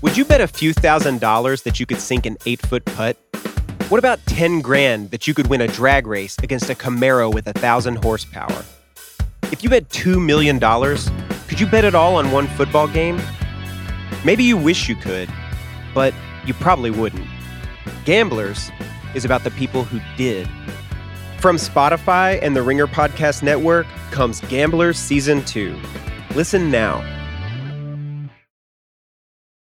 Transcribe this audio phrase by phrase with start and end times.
[0.00, 3.16] Would you bet a few thousand dollars that you could sink an eight foot putt?
[3.88, 7.48] What about 10 grand that you could win a drag race against a Camaro with
[7.48, 8.64] a thousand horsepower?
[9.50, 10.60] If you bet $2 million,
[11.48, 13.20] could you bet it all on one football game?
[14.24, 15.28] Maybe you wish you could,
[15.94, 16.14] but
[16.46, 17.26] you probably wouldn't.
[18.04, 18.70] Gamblers
[19.16, 20.48] is about the people who did.
[21.40, 25.76] From Spotify and the Ringer Podcast Network comes Gamblers Season 2.
[26.36, 27.17] Listen now.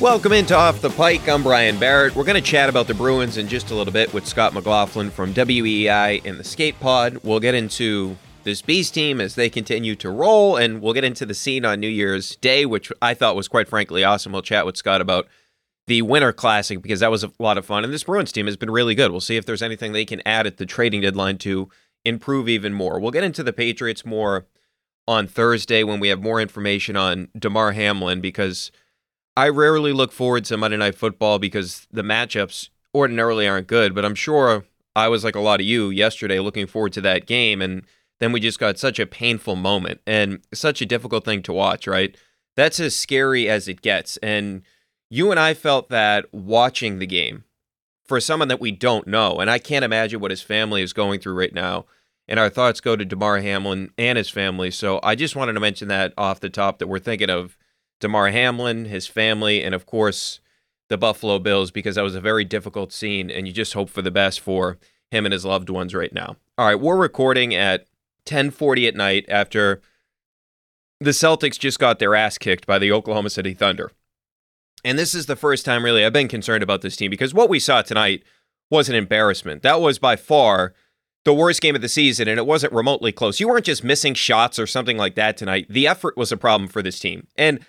[0.00, 1.28] Welcome into Off the Pike.
[1.28, 2.14] I'm Brian Barrett.
[2.14, 5.10] We're going to chat about the Bruins in just a little bit with Scott McLaughlin
[5.10, 7.18] from WEEI in the Skate Pod.
[7.24, 11.26] We'll get into this B's team as they continue to roll, and we'll get into
[11.26, 14.30] the scene on New Year's Day, which I thought was quite frankly awesome.
[14.30, 15.26] We'll chat with Scott about
[15.88, 18.56] the Winter Classic because that was a lot of fun, and this Bruins team has
[18.56, 19.10] been really good.
[19.10, 21.70] We'll see if there's anything they can add at the trading deadline to
[22.04, 23.00] improve even more.
[23.00, 24.46] We'll get into the Patriots more
[25.08, 28.70] on Thursday when we have more information on Damar Hamlin because–
[29.38, 34.04] I rarely look forward to Monday Night Football because the matchups ordinarily aren't good, but
[34.04, 34.64] I'm sure
[34.96, 37.62] I was like a lot of you yesterday looking forward to that game.
[37.62, 37.84] And
[38.18, 41.86] then we just got such a painful moment and such a difficult thing to watch,
[41.86, 42.16] right?
[42.56, 44.16] That's as scary as it gets.
[44.16, 44.62] And
[45.08, 47.44] you and I felt that watching the game
[48.04, 49.38] for someone that we don't know.
[49.38, 51.86] And I can't imagine what his family is going through right now.
[52.26, 54.72] And our thoughts go to Damar Hamlin and his family.
[54.72, 57.56] So I just wanted to mention that off the top that we're thinking of
[58.00, 60.40] Damar Hamlin, his family, and of course
[60.88, 64.02] the Buffalo Bills because that was a very difficult scene, and you just hope for
[64.02, 64.78] the best for
[65.10, 66.36] him and his loved ones right now.
[66.56, 67.86] All right, we're recording at
[68.24, 69.80] 10:40 at night after
[71.00, 73.90] the Celtics just got their ass kicked by the Oklahoma City Thunder.
[74.84, 77.48] And this is the first time really I've been concerned about this team because what
[77.48, 78.22] we saw tonight
[78.70, 79.62] was an embarrassment.
[79.62, 80.74] That was by far
[81.24, 83.40] the worst game of the season, and it wasn't remotely close.
[83.40, 85.66] You weren't just missing shots or something like that tonight.
[85.68, 87.26] The effort was a problem for this team.
[87.36, 87.64] And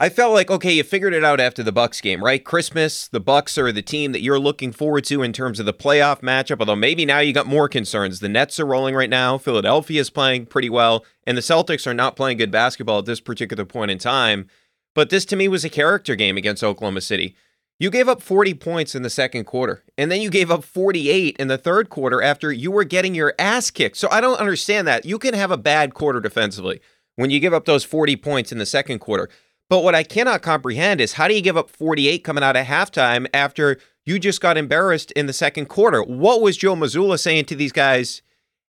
[0.00, 2.44] I felt like okay, you figured it out after the Bucks game, right?
[2.44, 5.72] Christmas, the Bucks are the team that you're looking forward to in terms of the
[5.72, 6.58] playoff matchup.
[6.58, 8.18] Although maybe now you got more concerns.
[8.18, 9.38] The Nets are rolling right now.
[9.38, 13.20] Philadelphia is playing pretty well, and the Celtics are not playing good basketball at this
[13.20, 14.48] particular point in time.
[14.96, 17.36] But this to me was a character game against Oklahoma City.
[17.78, 21.36] You gave up 40 points in the second quarter, and then you gave up 48
[21.38, 23.96] in the third quarter after you were getting your ass kicked.
[23.96, 25.04] So I don't understand that.
[25.04, 26.80] You can have a bad quarter defensively
[27.16, 29.28] when you give up those 40 points in the second quarter.
[29.74, 32.64] But what I cannot comprehend is how do you give up 48 coming out of
[32.64, 33.76] halftime after
[34.06, 36.00] you just got embarrassed in the second quarter?
[36.00, 38.22] What was Joe Mazzulla saying to these guys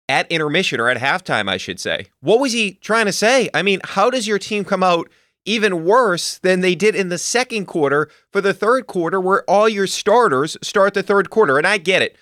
[0.10, 2.08] at intermission or at halftime, I should say?
[2.22, 3.52] What was he trying to say?
[3.54, 5.08] I mean, how does your team come out
[5.46, 9.70] even worse than they did in the second quarter for the third quarter, where all
[9.70, 11.59] your starters start the third quarter?
[11.59, 12.18] And I get it.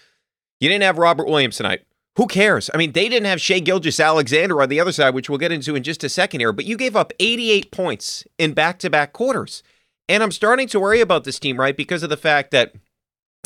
[0.60, 1.84] You didn't have Robert Williams tonight.
[2.16, 2.70] Who cares?
[2.74, 5.76] I mean, they didn't have Shai Gilgeous-Alexander on the other side, which we'll get into
[5.76, 9.14] in just a second here, but you gave up 88 points in back to back
[9.14, 9.64] quarters.
[10.08, 11.76] And I'm starting to worry about this team, right?
[11.76, 12.74] Because of the fact that,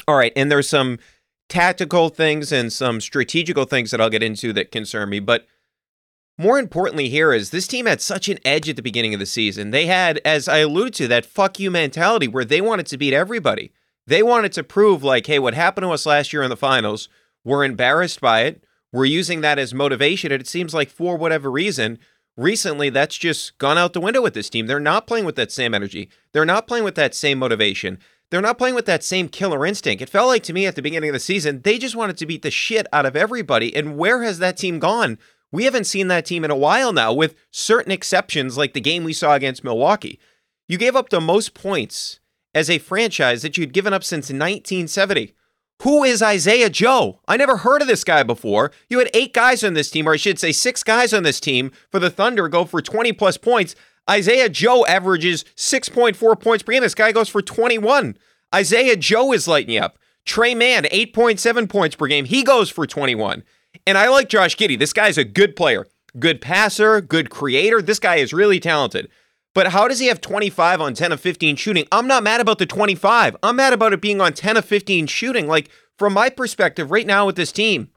[0.07, 0.99] all right, and there's some
[1.47, 5.21] tactical things and some strategical things that I'll get into that concern me.
[5.21, 5.47] But
[6.37, 9.25] more importantly, here is this team had such an edge at the beginning of the
[9.25, 9.71] season.
[9.71, 13.13] They had, as I alluded to, that fuck you mentality where they wanted to beat
[13.13, 13.71] everybody.
[14.05, 17.07] They wanted to prove, like, hey, what happened to us last year in the finals
[17.47, 18.61] we're embarrassed by it.
[18.91, 20.33] We're using that as motivation.
[20.33, 21.97] And it seems like for whatever reason,
[22.35, 24.67] recently that's just gone out the window with this team.
[24.67, 26.09] They're not playing with that same energy.
[26.33, 27.99] They're not playing with that same motivation.
[28.29, 30.01] they're not playing with that same killer instinct.
[30.01, 32.25] It felt like to me at the beginning of the season, they just wanted to
[32.25, 33.73] beat the shit out of everybody.
[33.73, 35.17] And where has that team gone?
[35.49, 39.05] We haven't seen that team in a while now, with certain exceptions like the game
[39.05, 40.19] we saw against Milwaukee.
[40.67, 42.19] You gave up the most points
[42.53, 45.33] as a franchise that you'd given up since 1970.
[45.83, 47.19] Who is Isaiah Joe?
[47.27, 48.71] I never heard of this guy before.
[48.89, 51.39] You had eight guys on this team, or I should say six guys on this
[51.39, 53.75] team for the Thunder go for 20 plus points.
[54.09, 56.81] Isaiah Joe averages 6.4 points per game.
[56.81, 58.17] This guy goes for 21.
[58.55, 59.99] Isaiah Joe is lighting you up.
[60.25, 62.25] Tre Mann, 8.7 points per game.
[62.25, 63.43] He goes for 21.
[63.85, 64.79] And I like Josh Giddey.
[64.79, 65.85] This guy's a good player,
[66.17, 67.81] good passer, good creator.
[67.81, 69.09] This guy is really talented.
[69.57, 71.87] But how does he have 25 on 10 of 15 shooting?
[71.91, 73.37] I'm not mad about the 25.
[73.41, 75.47] I'm mad about it being on 10 of 15 shooting.
[75.47, 77.89] Like, from my perspective, right now with this team,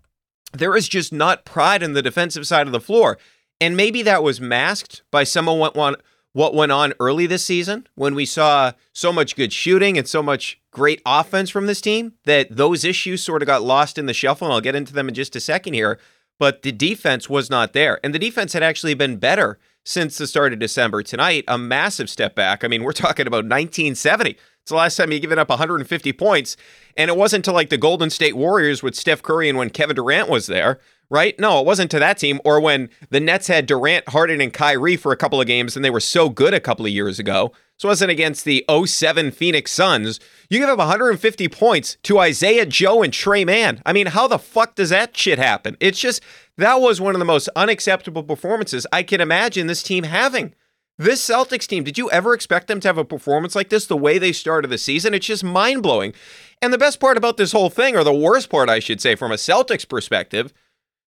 [0.55, 3.19] there is just not pride in the defensive side of the floor.
[3.61, 6.03] And maybe that was masked by some of what,
[6.33, 10.23] what went on early this season when we saw so much good shooting and so
[10.23, 14.15] much great offense from this team that those issues sort of got lost in the
[14.15, 14.47] shuffle.
[14.47, 15.99] And I'll get into them in just a second here.
[16.39, 18.01] But the defense was not there.
[18.03, 21.03] And the defense had actually been better since the start of December.
[21.03, 22.65] Tonight, a massive step back.
[22.65, 24.31] I mean, we're talking about 1970.
[24.31, 26.57] It's the last time you given up 150 points.
[26.97, 29.97] And it wasn't to like the Golden State Warriors with Steph Curry and when Kevin
[29.97, 30.81] Durant was there
[31.11, 31.39] right?
[31.39, 32.41] No, it wasn't to that team.
[32.45, 35.85] Or when the Nets had Durant, Harden, and Kyrie for a couple of games and
[35.85, 37.53] they were so good a couple of years ago.
[37.77, 40.21] So it wasn't against the 07 Phoenix Suns.
[40.49, 43.83] You give up 150 points to Isaiah Joe and Tre Mann.
[43.87, 45.77] I mean, how the fuck does that shit happen?
[45.81, 46.23] It's just,
[46.59, 50.55] that was one of the most unacceptable performances I can imagine this team having.
[50.99, 53.97] This Celtics team, did you ever expect them to have a performance like this the
[53.97, 55.15] way they started the season?
[55.15, 56.13] It's just mind blowing.
[56.61, 59.15] And the best part about this whole thing, or the worst part, I should say,
[59.15, 60.53] from a Celtics perspective,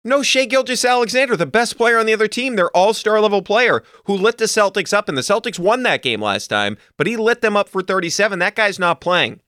[0.03, 3.83] no, Shai Gilgeous-Alexander, the best player on the other team, their all star level player
[4.05, 5.07] who lit the Celtics up.
[5.07, 8.39] And the Celtics won that game last time, but he lit them up for 37.
[8.39, 9.39] That guy's not playing.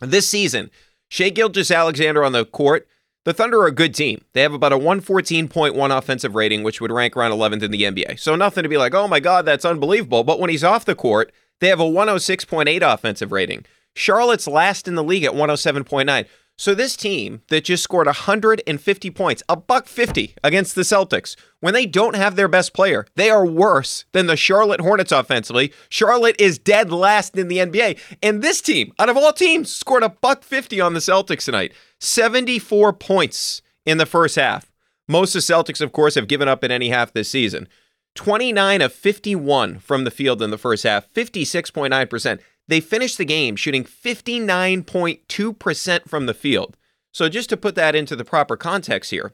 [0.00, 0.70] This season,
[1.08, 2.86] Shai Gilgeous-Alexander on the court.
[3.24, 4.24] The Thunder are a good team.
[4.32, 8.18] They have about a 114.1 offensive rating, which would rank around 11th in the NBA.
[8.18, 10.24] So nothing to be like, oh my God, that's unbelievable.
[10.24, 13.66] But when he's off the court, they have a 106.8 offensive rating.
[13.94, 16.26] Charlotte's last in the league at 107.9.
[16.60, 21.72] So this team that just scored 150 points, a buck 50 against the Celtics, when
[21.72, 25.72] they don't have their best player, they are worse than the Charlotte Hornets offensively.
[25.88, 30.02] Charlotte is dead last in the NBA, and this team, out of all teams, scored
[30.02, 31.72] a buck 50 on the Celtics tonight.
[32.00, 34.72] 74 points in the first half.
[35.06, 37.68] Most of the Celtics, of course, have given up in any half this season.
[38.16, 42.40] 29 of 51 from the field in the first half, 56.9%.
[42.68, 46.76] They finished the game shooting 59.2% from the field.
[47.12, 49.32] So, just to put that into the proper context here,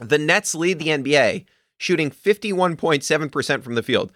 [0.00, 1.44] the Nets lead the NBA
[1.78, 4.10] shooting 51.7% from the field.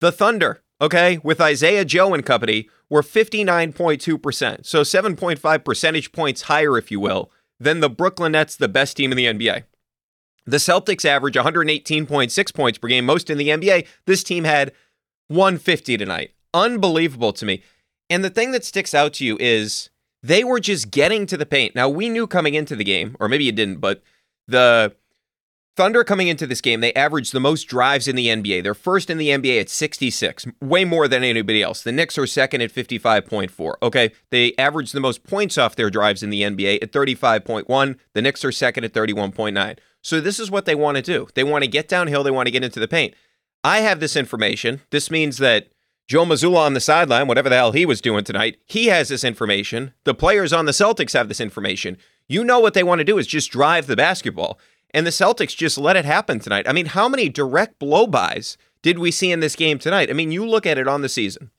[0.00, 4.66] The Thunder, okay, with Isaiah Joe and company, were 59.2%.
[4.66, 9.10] So, 7.5 percentage points higher, if you will, than the Brooklyn Nets, the best team
[9.10, 9.64] in the NBA.
[10.46, 13.86] The Celtics average 118.6 points per game, most in the NBA.
[14.06, 14.72] This team had
[15.28, 16.30] 150 tonight.
[16.54, 17.62] Unbelievable to me.
[18.10, 19.90] And the thing that sticks out to you is
[20.22, 21.74] they were just getting to the paint.
[21.74, 24.02] Now, we knew coming into the game, or maybe you didn't, but
[24.46, 24.94] the
[25.78, 28.64] Thunder coming into this game, they averaged the most drives in the NBA.
[28.64, 31.84] They're first in the NBA at 66, way more than anybody else.
[31.84, 33.74] The Knicks are second at 55.4.
[33.80, 34.10] Okay.
[34.30, 37.96] They averaged the most points off their drives in the NBA at 35.1.
[38.12, 39.78] The Knicks are second at 31.9.
[40.02, 41.28] So this is what they want to do.
[41.34, 43.14] They want to get downhill, they want to get into the paint.
[43.62, 44.80] I have this information.
[44.90, 45.68] This means that
[46.08, 49.24] Joe Mazzulla on the sideline, whatever the hell he was doing tonight, he has this
[49.24, 49.92] information.
[50.04, 51.98] The players on the Celtics have this information.
[52.26, 54.58] You know what they want to do is just drive the basketball.
[54.94, 56.66] And the Celtics just let it happen tonight.
[56.66, 60.08] I mean, how many direct blow-bys did we see in this game tonight?
[60.08, 61.50] I mean, you look at it on the season.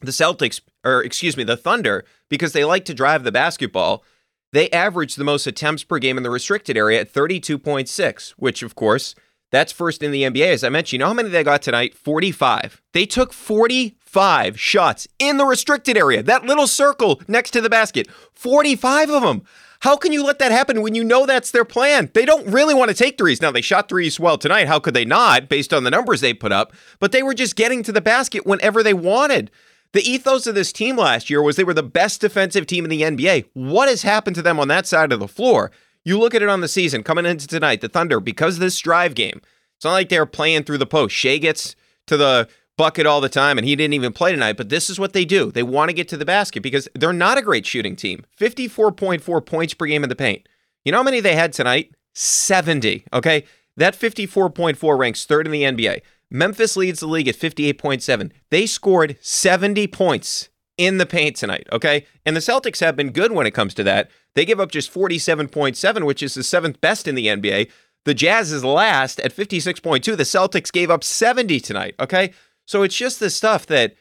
[0.00, 4.04] The Celtics, or excuse me, the Thunder, because they like to drive the basketball,
[4.52, 8.74] they average the most attempts per game in the restricted area at 32.6, which, of
[8.74, 9.14] course,
[9.52, 10.46] that's first in the NBA.
[10.46, 11.94] As I mentioned, you know how many they got tonight?
[11.94, 12.82] 45.
[12.92, 18.10] They took 45 shots in the restricted area, that little circle next to the basket.
[18.32, 19.42] 45 of them.
[19.80, 22.08] How can you let that happen when you know that's their plan?
[22.14, 23.42] They don't really want to take threes.
[23.42, 24.68] Now, they shot threes well tonight.
[24.68, 26.72] How could they not, based on the numbers they put up?
[27.00, 29.50] But they were just getting to the basket whenever they wanted.
[29.92, 32.90] The ethos of this team last year was they were the best defensive team in
[32.90, 33.46] the NBA.
[33.54, 35.72] What has happened to them on that side of the floor?
[36.04, 38.78] You look at it on the season coming into tonight, the Thunder, because of this
[38.78, 39.40] drive game,
[39.76, 41.14] it's not like they're playing through the post.
[41.14, 44.68] Shai gets to the bucket all the time and he didn't even play tonight, but
[44.68, 45.52] this is what they do.
[45.52, 48.24] They want to get to the basket because they're not a great shooting team.
[48.38, 50.48] 54.4 points per game in the paint.
[50.84, 51.94] You know how many they had tonight?
[52.14, 53.04] 70.
[53.12, 53.44] Okay.
[53.76, 56.02] That 54.4 ranks third in the NBA.
[56.30, 58.32] Memphis leads the league at 58.7.
[58.50, 62.06] They scored 70 points in the paint tonight, okay?
[62.24, 64.10] And the Celtics have been good when it comes to that.
[64.34, 67.70] They give up just 47.7, which is the seventh best in the NBA.
[68.04, 70.04] The Jazz is last at 56.2.
[70.04, 72.32] The Celtics gave up 70 tonight, okay?
[72.66, 73.94] So it's just this stuff that,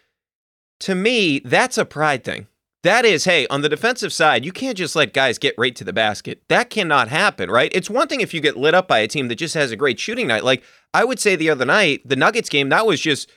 [0.81, 2.47] to me, that's a pride thing.
[2.83, 5.83] That is, hey, on the defensive side, you can't just let guys get right to
[5.83, 6.41] the basket.
[6.47, 7.71] That cannot happen, right?
[7.75, 9.75] It's one thing if you get lit up by a team that just has a
[9.75, 10.43] great shooting night.
[10.43, 13.29] Like I would say the other night, the Nuggets game, that was just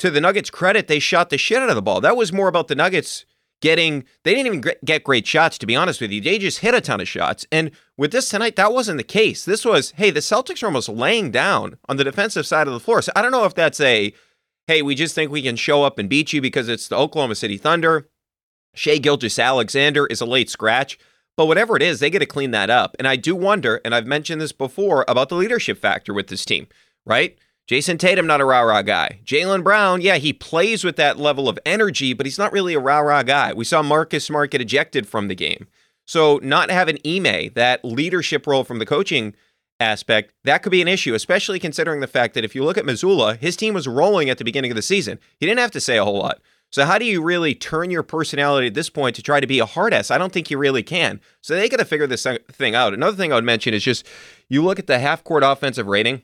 [0.00, 2.00] to the Nuggets' credit, they shot the shit out of the ball.
[2.00, 3.24] That was more about the Nuggets
[3.60, 6.20] getting, they didn't even get great shots, to be honest with you.
[6.20, 7.46] They just hit a ton of shots.
[7.52, 9.44] And with this tonight, that wasn't the case.
[9.44, 12.80] This was, hey, the Celtics are almost laying down on the defensive side of the
[12.80, 13.02] floor.
[13.02, 14.14] So I don't know if that's a,
[14.66, 17.34] hey, we just think we can show up and beat you because it's the Oklahoma
[17.34, 18.08] City Thunder.
[18.74, 20.98] Shai Gilgeous-Alexander is a late scratch.
[21.36, 22.96] But whatever it is, they get to clean that up.
[22.98, 26.44] And I do wonder, and I've mentioned this before, about the leadership factor with this
[26.44, 26.66] team,
[27.04, 27.38] right?
[27.68, 29.20] Jayson Tatum, not a rah rah guy.
[29.24, 32.80] Jaylen Brown, yeah, he plays with that level of energy, but he's not really a
[32.80, 33.52] rah rah guy.
[33.52, 35.68] We saw Marcus Smart get ejected from the game.
[36.04, 39.34] So, not having Ime, that leadership role from the coaching
[39.78, 42.84] aspect, that could be an issue, especially considering the fact that if you look at
[42.84, 45.20] Mazzulla, his team was rolling at the beginning of the season.
[45.38, 46.40] He didn't have to say a whole lot.
[46.72, 49.58] So, how do you really turn your personality at this point to try to be
[49.58, 50.10] a hard ass?
[50.10, 51.20] I don't think you really can.
[51.40, 52.94] So, they got to figure this thing out.
[52.94, 54.06] Another thing I would mention is just
[54.48, 56.22] you look at the half court offensive rating.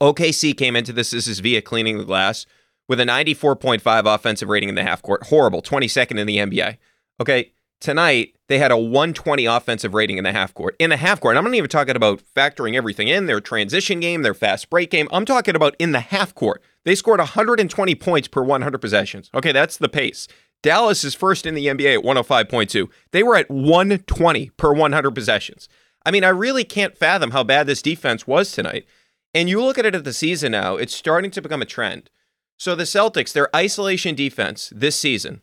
[0.00, 2.46] OKC came into this, this is via cleaning the glass,
[2.88, 5.26] with a 94.5 offensive rating in the half court.
[5.26, 6.78] Horrible, 22nd in the NBA.
[7.20, 10.74] Okay, tonight they had a 120 offensive rating in the half court.
[10.78, 14.22] In the half court, I'm not even talking about factoring everything in, their transition game,
[14.22, 15.08] their fast break game.
[15.10, 16.62] I'm talking about in the half court.
[16.84, 19.30] They scored 120 points per 100 possessions.
[19.34, 20.28] Okay, that's the pace.
[20.62, 22.88] Dallas is first in the NBA at 105.2.
[23.12, 25.68] They were at 120 per 100 possessions.
[26.04, 28.86] I mean, I really can't fathom how bad this defense was tonight.
[29.34, 32.10] And you look at it at the season now, it's starting to become a trend.
[32.58, 35.42] So the Celtics, their isolation defense this season,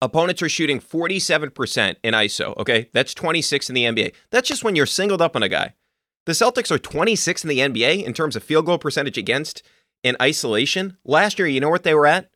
[0.00, 2.56] opponents are shooting 47% in ISO.
[2.56, 2.88] Okay.
[2.92, 4.12] That's 26 in the NBA.
[4.30, 5.74] That's just when you're singled up on a guy.
[6.26, 9.62] The Celtics are 26 in the NBA in terms of field goal percentage against
[10.02, 10.96] in isolation.
[11.04, 12.30] Last year, you know what they were at?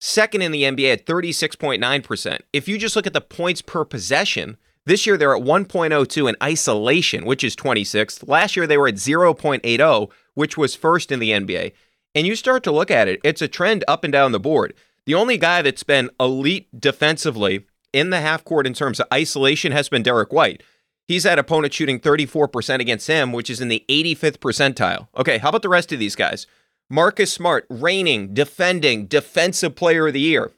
[0.00, 2.40] Second in the NBA at 36.9%.
[2.52, 6.36] If you just look at the points per possession, this year they're at 1.02 in
[6.42, 8.28] isolation, which is 26th.
[8.28, 11.72] Last year they were at 0.80, which was first in the NBA.
[12.14, 14.74] And you start to look at it, it's a trend up and down the board.
[15.06, 19.72] The only guy that's been elite defensively in the half court in terms of isolation
[19.72, 20.62] has been Derrick White.
[21.08, 25.08] He's had opponents shooting 34% against him, which is in the 85th percentile.
[25.16, 26.46] Okay, how about the rest of these guys?
[26.88, 30.52] Marcus Smart, reigning, defending, defensive player of the year.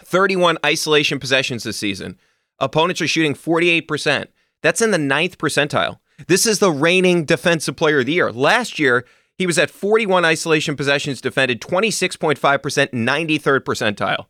[0.00, 2.18] 31 isolation possessions this season.
[2.58, 4.26] Opponents are shooting 48%.
[4.62, 5.98] That's in the ninth percentile.
[6.26, 8.32] This is the reigning defensive player of the year.
[8.32, 9.04] Last year,
[9.36, 14.26] he was at 41 isolation possessions defended, 26.5%, 93rd percentile.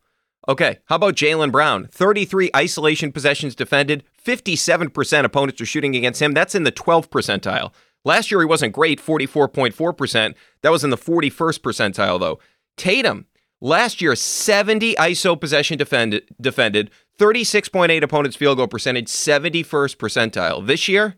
[0.49, 1.89] Okay, how about Jaylen Brown?
[1.91, 6.33] 33 isolation possessions defended, 57% opponents are shooting against him.
[6.33, 7.73] That's in the 12th percentile.
[8.05, 10.35] Last year he wasn't great, 44.4%.
[10.63, 12.39] That was in the 41st percentile though.
[12.77, 13.27] Tatum,
[13.65, 20.65] last year 70 ISO possession defended, defended 36.8 opponents field goal percentage, 71st percentile.
[20.65, 21.17] This year,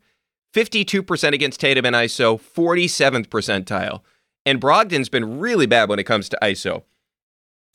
[0.55, 4.01] 52% against Tatum and ISO, 47th percentile.
[4.47, 6.85] And Brogdon's been really bad when it comes to ISO.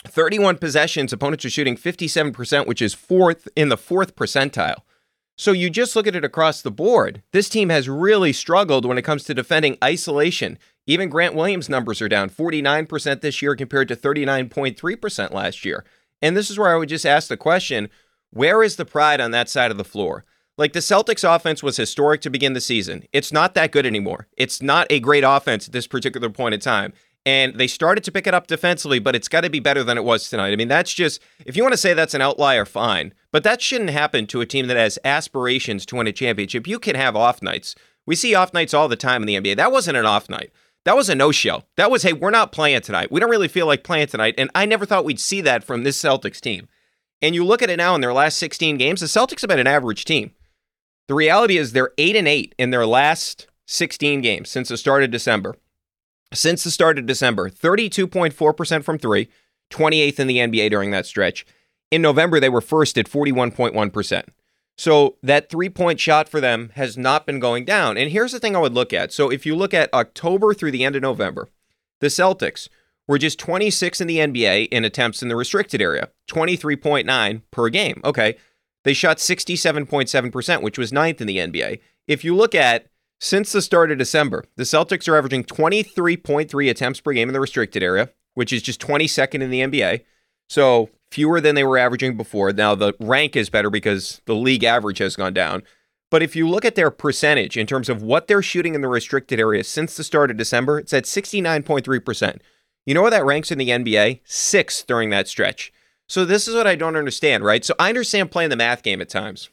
[0.07, 4.77] 31 possessions, opponents are shooting 57%, which is fourth in the fourth percentile.
[5.37, 7.23] So you just look at it across the board.
[7.33, 10.57] This team has really struggled when it comes to defending isolation.
[10.88, 15.85] Even Grant Williams' numbers are down 49% this year compared to 39.3% last year.
[16.21, 17.89] And this is where I would just ask the question
[18.31, 20.25] where is the pride on that side of the floor?
[20.57, 23.03] Like the Celtics offense was historic to begin the season.
[23.11, 24.27] It's not that good anymore.
[24.38, 26.93] It's not a great offense at this particular point in time.
[27.25, 29.97] And they started to pick it up defensively, but it's got to be better than
[29.97, 30.53] it was tonight.
[30.53, 33.13] I mean, that's just, if you want to say that's an outlier, fine.
[33.31, 36.67] But that shouldn't happen to a team that has aspirations to win a championship.
[36.67, 37.75] You can have off nights.
[38.07, 39.55] We see off nights all the time in the NBA.
[39.57, 40.51] That wasn't an off night.
[40.85, 41.63] That was a no show.
[41.77, 43.11] That was, hey, we're not playing tonight.
[43.11, 44.35] We don't really feel like playing tonight.
[44.38, 46.67] And I never thought we'd see that from this Celtics team.
[47.21, 49.59] And you look at it now in their last 16 games, the Celtics have been
[49.59, 50.31] an average team.
[51.07, 55.03] The reality is they're 8 and 8 in their last 16 games since the start
[55.03, 55.55] of December.
[56.33, 59.29] Since the start of December, 32.4% from 3,
[59.69, 61.45] 28th in the NBA during that stretch.
[61.91, 64.23] In November, they were first at 41.1%.
[64.81, 67.97] So that three point shot for them has not been going down.
[67.97, 69.13] And here's the thing I would look at.
[69.13, 71.50] So if you look at October through the end of November,
[72.00, 72.67] the Celtics
[73.07, 78.01] were just 26 in the NBA in attempts in the restricted area, 23.9 per game.
[78.03, 78.38] Okay.
[78.83, 81.79] They shot 67.7%, which was ninth in the NBA.
[82.07, 82.88] If you look at
[83.19, 87.39] since the start of December, the Celtics are averaging 23.3 attempts per game in the
[87.39, 90.01] restricted area, which is just 22nd in the NBA.
[90.50, 92.51] So fewer than they were averaging before.
[92.53, 95.63] Now the rank is better because the league average has gone down.
[96.10, 98.88] But if you look at their percentage in terms of what they're shooting in the
[98.88, 102.39] restricted area since the start of December, it's at 69.3%.
[102.86, 104.22] You know where that ranks in the NBA?
[104.25, 105.72] Sixth during that stretch.
[106.10, 107.63] So this is what I don't understand, right?
[107.63, 109.50] So I understand playing the math game at times.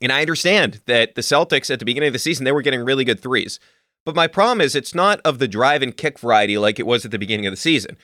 [0.00, 2.84] And I understand that the Celtics at the beginning of the season, they were getting
[2.84, 3.60] really good threes.
[4.04, 7.04] But my problem is it's not of the drive and kick variety like it was
[7.04, 7.96] at the beginning of the season.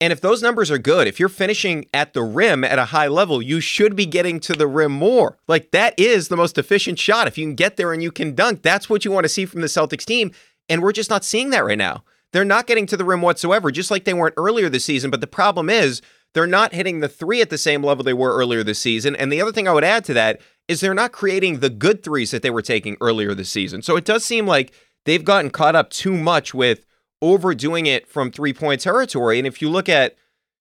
[0.00, 3.08] And if those numbers are good, if you're finishing at the rim at a high
[3.08, 5.36] level, you should be getting to the rim more.
[5.46, 7.28] Like that is the most efficient shot.
[7.28, 9.44] If you can get there and you can dunk, that's what you want to see
[9.44, 10.32] from the Celtics team.
[10.70, 12.04] And we're just not seeing that right now.
[12.32, 15.10] They're not getting to the rim whatsoever, just like they weren't earlier this season.
[15.10, 16.00] But the problem is
[16.32, 19.16] they're not hitting the three at the same level they were earlier this season.
[19.16, 22.02] And the other thing I would add to that is they're not creating the good
[22.02, 23.82] threes that they were taking earlier this season.
[23.82, 24.72] So it does seem like
[25.04, 26.86] they've gotten caught up too much with
[27.22, 29.38] overdoing it from three point territory.
[29.38, 30.16] And if you look at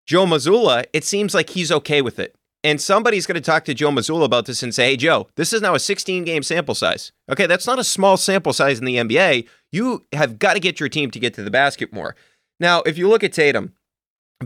[0.06, 2.36] Joe Mazzulla, it seems like he's okay with it.
[2.63, 5.54] And somebody's going to talk to Joe Mazzulla about this and say, hey, Joe, this
[5.54, 7.12] is now a 16 game sample size.
[7.32, 9.48] Okay, that's not a small sample size in the NBA.
[9.72, 12.16] You have got to get your team to get to the basket more.
[12.60, 13.74] Now, if you look at Tatum,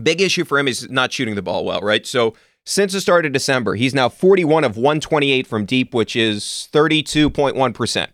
[0.00, 2.06] big issue for him is not shooting the ball well, right?
[2.06, 6.68] So since the start of December, he's now 41 of 128 from deep, which is
[6.72, 8.08] 32.1%.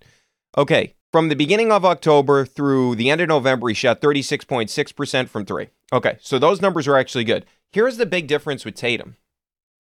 [0.56, 5.44] Okay, from the beginning of October through the end of November, he shot 36.6% from
[5.44, 5.68] three.
[5.92, 7.46] Okay, so those numbers are actually good.
[7.72, 9.16] Here's the big difference with Tatum.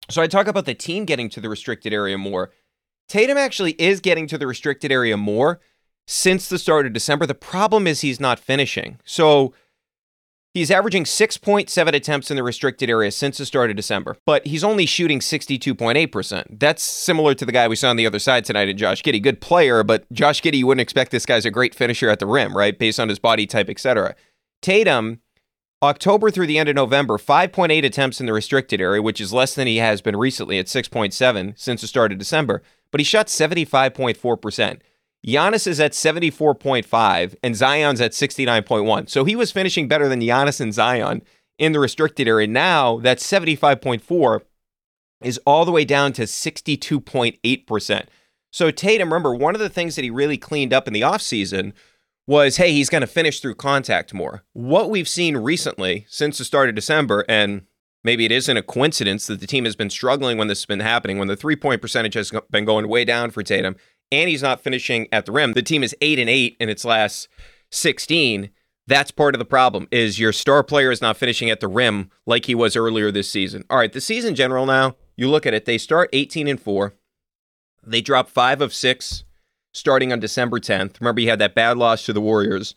[0.08, 2.52] So I talk about the team getting to the restricted area more.
[3.08, 5.60] Tatum actually is getting to the restricted area more
[6.06, 7.26] since the start of December.
[7.26, 9.00] The problem is he's not finishing.
[9.04, 9.52] So
[10.56, 14.64] He's averaging 6.7 attempts in the restricted area since the start of December, but he's
[14.64, 16.58] only shooting 62.8%.
[16.58, 19.22] That's similar to the guy we saw on the other side tonight in Josh Giddey.
[19.22, 22.26] Good player, but Josh Giddey, you wouldn't expect this guy's a great finisher at the
[22.26, 22.78] rim, right?
[22.78, 24.14] Based on his body type, etc.
[24.62, 25.20] Tatum,
[25.82, 29.54] October through the end of November, 5.8 attempts in the restricted area, which is less
[29.54, 33.26] than he has been recently at 6.7 since the start of December, but he shot
[33.26, 34.80] 75.4%.
[35.26, 39.10] Giannis is at 74.5 and Zion's at 69.1.
[39.10, 41.22] So he was finishing better than Giannis and Zion
[41.58, 42.46] in the restricted area.
[42.46, 44.40] Now that 75.4
[45.22, 48.06] is all the way down to 62.8%.
[48.52, 51.72] So Tatum, remember, one of the things that he really cleaned up in the offseason
[52.26, 54.44] was hey, he's going to finish through contact more.
[54.52, 57.66] What we've seen recently since the start of December, and
[58.04, 60.80] maybe it isn't a coincidence that the team has been struggling when this has been
[60.80, 63.76] happening, when the three point percentage has been going way down for Tatum,
[64.10, 65.52] and he's not finishing at the rim.
[65.52, 67.28] The team is 8 and 8 in its last
[67.70, 68.50] 16.
[68.86, 72.10] That's part of the problem is your star player is not finishing at the rim
[72.24, 73.64] like he was earlier this season.
[73.68, 76.94] All right, the season general now, you look at it, they start 18 and 4.
[77.84, 79.24] They drop 5 of 6
[79.72, 81.00] starting on December 10th.
[81.00, 82.74] Remember you had that bad loss to the Warriors.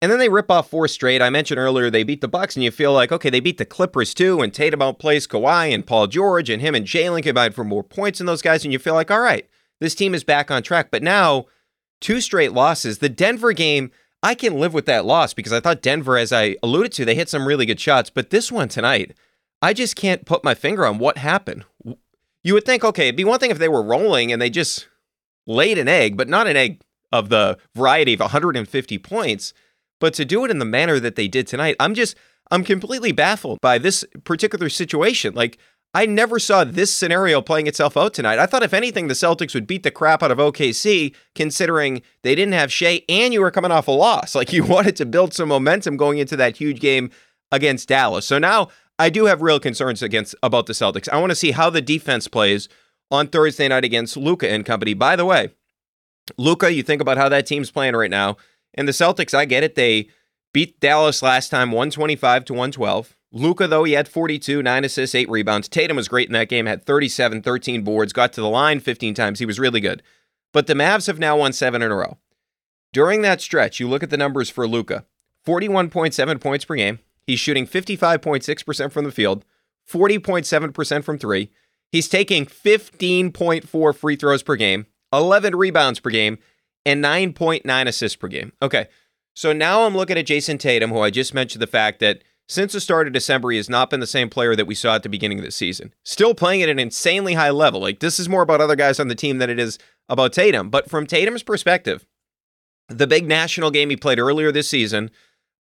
[0.00, 1.22] And then they rip off four straight.
[1.22, 3.64] I mentioned earlier they beat the Bucks, and you feel like, okay, they beat the
[3.64, 7.62] Clippers too, and Tatum outplays Kawhi and Paul George, and him and Jaylen combined for
[7.62, 9.48] more points than those guys, and you feel like, all right,
[9.82, 10.90] this team is back on track.
[10.90, 11.46] But now,
[12.00, 12.98] two straight losses.
[12.98, 13.90] The Denver game,
[14.22, 17.14] I can live with that loss because I thought Denver, as I alluded to, they
[17.14, 18.10] hit some really good shots.
[18.10, 19.16] But this one tonight,
[19.60, 21.64] I just can't put my finger on what happened.
[22.44, 24.88] You would think, okay, it'd be one thing if they were rolling and they just
[25.46, 29.52] laid an egg, but not an egg of the variety of 150 points.
[30.00, 32.16] But to do it in the manner that they did tonight, I'm just,
[32.50, 35.34] I'm completely baffled by this particular situation.
[35.34, 35.58] Like,
[35.94, 38.38] I never saw this scenario playing itself out tonight.
[38.38, 42.34] I thought, if anything, the Celtics would beat the crap out of OKC, considering they
[42.34, 44.34] didn't have Shai and you were coming off a loss.
[44.42, 47.10] Like you wanted to build some momentum going into that huge game
[47.52, 48.26] against Dallas.
[48.26, 51.08] So now I do have real concerns against about the Celtics.
[51.08, 52.68] I want to see how the defense plays
[53.10, 54.94] on Thursday night against Luka and company.
[54.94, 55.50] By the way,
[56.38, 58.36] Luka, you think about how that team's playing right now,
[58.74, 59.34] and the Celtics.
[59.34, 60.08] I get it; they
[60.52, 63.16] beat Dallas last time, one twenty-five to one twelve.
[63.32, 65.68] Luka, though, he had 42, 9 assists, 8 rebounds.
[65.68, 69.14] Tatum was great in that game, had 37, 13 boards, got to the line 15
[69.14, 69.38] times.
[69.38, 70.02] He was really good.
[70.52, 72.18] But the Mavs have now won seven in a row.
[72.92, 75.06] During that stretch, you look at the numbers for Luka
[75.46, 76.98] 41.7 points per game.
[77.26, 79.44] He's shooting 55.6% from the field,
[79.90, 81.50] 40.7% from three.
[81.90, 86.38] He's taking 15.4 free throws per game, 11 rebounds per game,
[86.84, 88.52] and 9.9 assists per game.
[88.60, 88.88] Okay,
[89.34, 92.72] so now I'm looking at Jayson Tatum, who I just mentioned the fact that since
[92.72, 95.02] the start of December, he has not been the same player that we saw at
[95.02, 95.94] the beginning of the season.
[96.04, 97.80] Still playing at an insanely high level.
[97.80, 99.78] Like, this is more about other guys on the team than it is
[100.08, 100.68] about Tatum.
[100.68, 102.06] But from Tatum's perspective,
[102.88, 105.10] the big national game he played earlier this season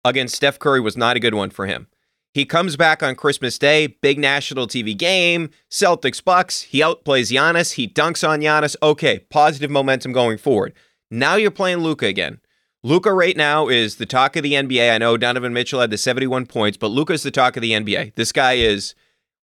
[0.04, 1.88] against Steph Curry was not a good one for him.
[2.34, 6.62] He comes back on Christmas Day, big national TV game, Celtics Bucks.
[6.62, 7.74] He outplays Giannis.
[7.74, 8.76] He dunks on Giannis.
[8.84, 10.74] Okay, positive momentum going forward.
[11.10, 12.39] Now you're playing Luka again.
[12.82, 14.94] Luka right now is the talk of the NBA.
[14.94, 18.15] I know Donovan Mitchell had the 71 points, but Luka's the talk of the NBA.
[18.15, 18.96] This guy is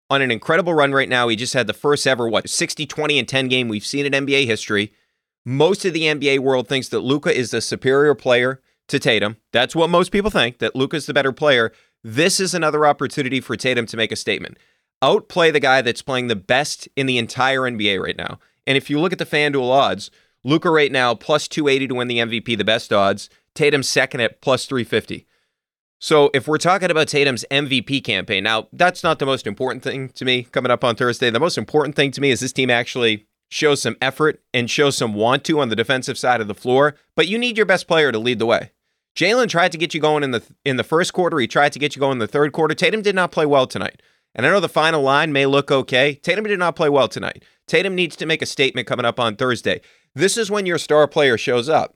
[0.08, 1.28] on an incredible run right now.
[1.28, 4.26] He just had the first ever, what, 60, 20, and 10 game we've seen in
[4.26, 4.94] NBA history.
[5.44, 9.36] Most of the NBA world thinks that Luka is the superior player to Tatum.
[9.52, 11.72] That's what most people think, that Luka's the better player.
[12.02, 14.56] This is another opportunity for Tatum to make a statement.
[15.02, 18.38] Outplay the guy that's playing the best in the entire NBA right now.
[18.66, 20.10] And if you look at the FanDuel odds,
[20.46, 23.28] Luka right now plus 280 to win the MVP, the best odds.
[23.54, 25.26] Tatum second at plus 350.
[25.98, 30.10] So if we're talking about Tatum's MVP campaign, now that's not the most important thing
[30.10, 31.30] to me coming up on Thursday.
[31.30, 34.96] The most important thing to me is this team actually shows some effort and shows
[34.96, 36.94] some want to on the defensive side of the floor.
[37.16, 38.70] But you need your best player to lead the way.
[39.16, 41.40] Jaylen tried to get you going in the in the first quarter.
[41.40, 42.74] He tried to get you going in the third quarter.
[42.74, 44.00] Tatum did not play well tonight.
[44.34, 46.14] And I know the final line may look okay.
[46.14, 47.42] Tatum did not play well tonight.
[47.66, 49.80] Tatum needs to make a statement coming up on Thursday.
[50.16, 51.94] This is when your star player shows up.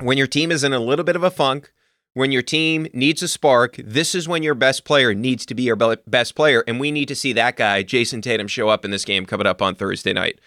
[0.00, 1.70] When your team is in a little bit of a funk,
[2.14, 5.64] when your team needs a spark, this is when your best player needs to be
[5.64, 6.64] your best player.
[6.66, 9.46] And we need to see that guy, Jayson Tatum, show up in this game coming
[9.46, 10.40] up on Thursday night.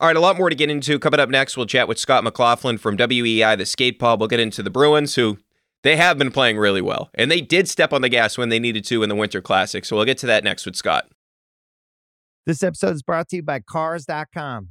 [0.00, 0.98] All right, a lot more to get into.
[0.98, 4.18] Coming up next, we'll chat with Scott McLaughlin from WEEI, the Skate Pod.
[4.18, 5.38] We'll get into the Bruins, who
[5.84, 7.10] they have been playing really well.
[7.14, 9.84] And they did step on the gas when they needed to in the Winter Classic.
[9.84, 11.08] So we'll get to that next with Scott.
[12.44, 14.70] This episode is brought to you by Cars.com.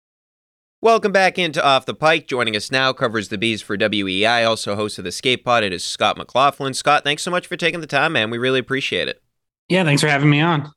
[0.83, 2.25] Welcome back into Off the Pike.
[2.25, 5.63] Joining us now covers the B's for WEEI, also host of the Skate Pod.
[5.63, 6.73] It is Scott McLaughlin.
[6.73, 8.31] Scott, thanks so much for taking the time, man.
[8.31, 9.21] We really appreciate it.
[9.69, 10.71] Yeah, thanks for having me on.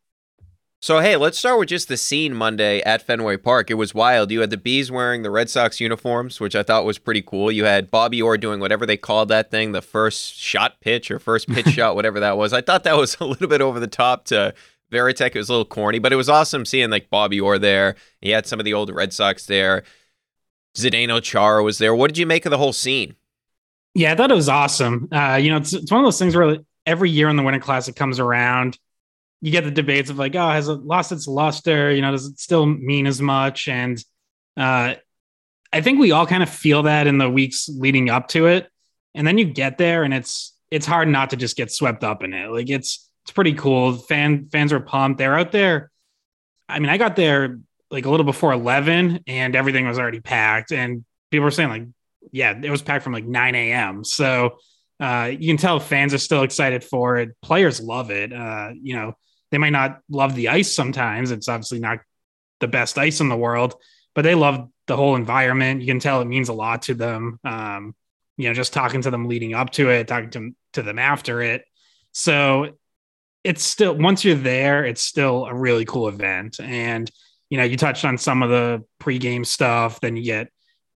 [0.82, 3.70] So, hey, let's start with just the scene Monday at Fenway Park.
[3.70, 4.30] It was wild.
[4.30, 7.50] You had the B's wearing the Red Sox uniforms, which I thought was pretty cool.
[7.50, 11.18] You had Bobby Orr doing whatever they called that thing, the first shot pitch or
[11.18, 12.52] first pitch shot, whatever that was.
[12.52, 14.52] I thought that was a little bit over the top to
[14.94, 15.35] Varitek.
[15.35, 17.96] It was a little corny, but it was awesome seeing like Bobby Orr there.
[18.20, 19.85] He had some of the old Red Sox there.
[20.76, 21.94] Zdeno Chara was there.
[21.94, 23.14] What did you make of the whole scene?
[23.94, 25.09] Yeah, I thought it was awesome.
[25.12, 27.61] Uh, you know, it's, it's one of those things where every year when the Winter
[27.61, 28.78] Classic comes around,
[29.40, 31.92] you get the debates of like, oh, has it lost its luster?
[31.92, 33.68] You know, does it still mean as much?
[33.68, 34.02] And
[34.57, 34.94] uh,
[35.72, 38.68] I think we all kind of feel that in the weeks leading up to it,
[39.14, 42.22] and then you get there, and it's it's hard not to just get swept up
[42.22, 42.50] in it.
[42.50, 43.94] Like it's it's pretty cool.
[43.94, 45.18] Fan fans are pumped.
[45.18, 45.90] They're out there.
[46.68, 47.58] I mean, I got there
[47.90, 50.72] like a little before 11 and everything was already packed.
[50.72, 51.87] And people were saying like,
[52.32, 54.04] yeah, it was packed from like 9 a.m.
[54.04, 54.58] So
[55.00, 57.30] uh, you can tell fans are still excited for it.
[57.40, 58.32] Players love it.
[58.32, 59.14] Uh, you know,
[59.50, 61.30] they might not love the ice sometimes.
[61.30, 62.00] It's obviously not
[62.60, 63.74] the best ice in the world,
[64.14, 65.80] but they love the whole environment.
[65.80, 67.38] You can tell it means a lot to them.
[67.44, 67.94] Um,
[68.37, 71.40] you know, just talking to them leading up to it, talking to, to them after
[71.40, 71.64] it.
[72.12, 72.72] So
[73.44, 76.59] it's still once you're there, it's still a really cool event.
[76.61, 77.11] And
[77.50, 80.00] you know, you touched on some of the pregame stuff.
[80.00, 80.50] Then you get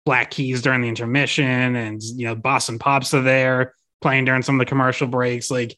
[0.06, 4.56] Black Keys during the intermission, and you know, Boston Pops are there playing during some
[4.56, 5.52] of the commercial breaks.
[5.52, 5.76] Like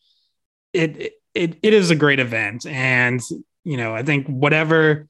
[0.72, 3.20] it, it, it is a great event, and
[3.64, 5.08] you know, I think whatever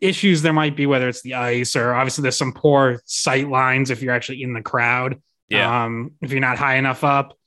[0.00, 3.90] issues there might be, whether it's the ice or obviously there's some poor sight lines
[3.90, 5.22] if you're actually in the crowd.
[5.48, 5.84] Yeah.
[5.84, 7.38] Um, if you're not high enough up,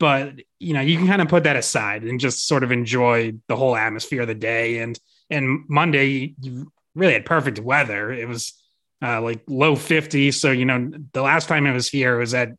[0.00, 3.34] but you know, you can kind of put that aside and just sort of enjoy
[3.46, 4.98] the whole atmosphere of the day and
[5.30, 8.12] and Monday you really had perfect weather.
[8.12, 8.60] It was
[9.02, 10.32] uh, like low 50.
[10.32, 12.50] So, you know, the last time it was here was at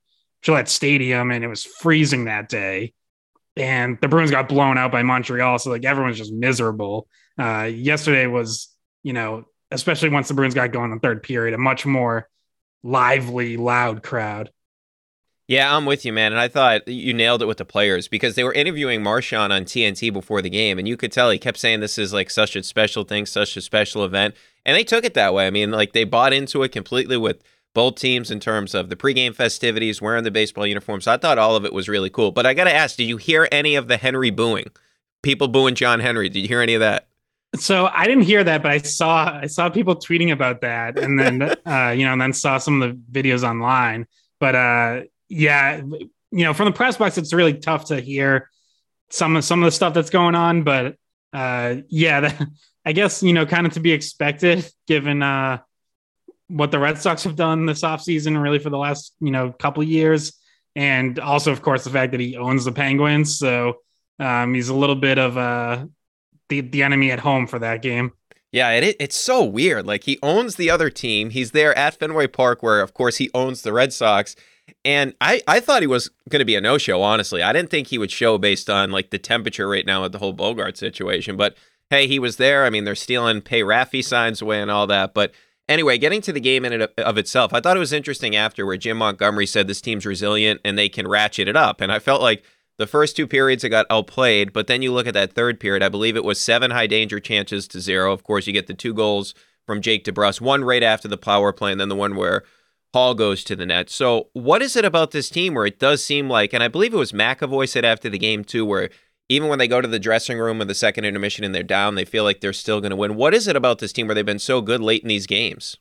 [0.42, 2.94] Gillette Stadium and it was freezing that day.
[3.58, 5.60] And the Bruins got blown out by Montreal.
[5.60, 7.08] So, like, everyone's just miserable.
[7.38, 8.74] Uh, yesterday was,
[9.04, 12.30] you know, especially once the Bruins got going in the third period, a much more
[12.82, 14.50] lively, loud crowd.
[15.52, 16.32] Yeah, I'm with you, man.
[16.32, 19.66] And I thought you nailed it with the players because they were interviewing Marchand on
[19.66, 22.56] TNT before the game, and you could tell he kept saying this is like such
[22.56, 24.34] a special thing, such a special event.
[24.66, 25.48] And they took it that way.
[25.48, 28.96] I mean, like they bought into it completely with both teams in terms of the
[28.96, 31.06] pregame festivities, wearing the baseball uniforms.
[31.06, 32.32] I thought all of it was really cool.
[32.32, 34.72] But I got to ask, did you hear any of the Henry booing?
[35.22, 36.30] People booing John Henry.
[36.30, 37.10] Did you hear any of that?
[37.58, 41.20] So I didn't hear that, but I saw I saw people tweeting about that, and
[41.20, 44.08] then uh, you know, and then saw some of the videos online.
[44.40, 45.78] But uh, yeah,
[46.32, 48.50] you know, from the press box, it's really tough to hear
[49.10, 50.64] some of some of the stuff that's going on.
[50.64, 50.98] But
[51.32, 52.48] uh, yeah, that,
[52.86, 55.60] I guess you know, kind of to be expected given uh,
[56.48, 59.84] what the Red Sox have done this offseason, really for the last you know couple
[59.84, 60.34] years,
[60.76, 63.78] and also of course the fact that he owns the Penguins, so
[64.20, 65.86] um, he's a little bit of uh,
[66.50, 68.12] the the enemy at home for that game.
[68.52, 69.86] Yeah, it, it's so weird.
[69.86, 71.30] Like he owns the other team.
[71.30, 74.36] He's there at Fenway Park, where of course he owns the Red Sox.
[74.84, 77.44] And I, I thought he was going to be a no show, honestly.
[77.44, 80.18] I didn't think he would show based on like the temperature right now with the
[80.18, 81.38] whole Bogart situation.
[81.38, 81.56] But
[81.90, 82.66] hey, he was there.
[82.66, 85.14] I mean, they're stealing pay Raffy signs away and all that.
[85.14, 85.34] But
[85.70, 88.66] anyway, getting to the game in it of itself, I thought it was interesting after
[88.66, 91.82] where Jim Montgomery said this team's resilient and they can ratchet it up.
[91.82, 92.44] And I felt like
[92.78, 95.84] the first two periods it got outplayed, but then you look at that third period,
[95.84, 98.12] I believe it was seven high danger chances to zero.
[98.12, 99.36] Of course, you get the two goals
[99.68, 102.44] from Jake DeBrusk, one right after the power play, and then the one where
[102.94, 103.90] Hall goes to the net.
[103.90, 106.94] So, what is it about this team where it does seem like, and I believe
[106.94, 108.90] it was McAvoy said after the game too, where
[109.30, 111.96] even when they go to the dressing room of the second intermission and they're down,
[111.96, 113.16] they feel like they're still going to win.
[113.16, 115.78] What is it about this team where they've been so good late in these games?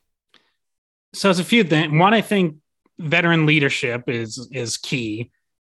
[1.13, 1.91] So, it's a few things.
[1.91, 2.57] One, I think
[2.97, 5.31] veteran leadership is is key,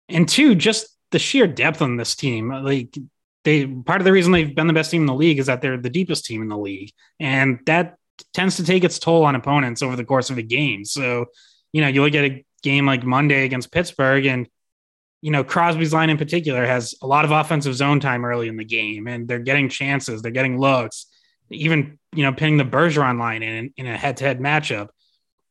[0.10, 2.50] and two, just the sheer depth on this team.
[2.50, 2.98] Like
[3.44, 5.62] they, part of the reason they've been the best team in the league is that
[5.62, 7.98] they're the deepest team in the league, and that
[8.34, 10.86] tends to take its toll on opponents over the course of a game.
[10.86, 11.26] So,
[11.72, 14.48] you know, you look at a game like Monday against Pittsburgh, and
[15.22, 18.58] you know Crosby's line in particular has a lot of offensive zone time early in
[18.58, 21.08] the game, and they're getting chances, they're getting looks,
[21.50, 24.90] even you know pinning the Bergeron line in in a head-to-head matchup,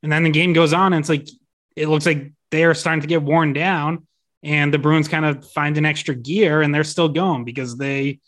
[0.02, 1.29] and then the game goes on, and it's like
[1.74, 4.07] it looks like they are starting to get worn down,
[4.42, 8.20] and the Bruins kind of find an extra gear, and they're still going because they,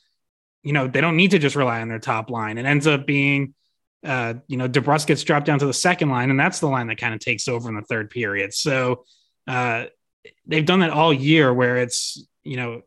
[0.62, 2.58] you know, they don't need to just rely on their top line.
[2.58, 3.54] It ends up being
[4.04, 6.86] uh, you know, DeBrusk gets dropped down to the second line, and that's the line
[6.88, 8.54] that kind of takes over in the third period.
[8.54, 9.04] So
[9.46, 9.86] uh,
[10.46, 12.82] they've done that all year where it's, you know,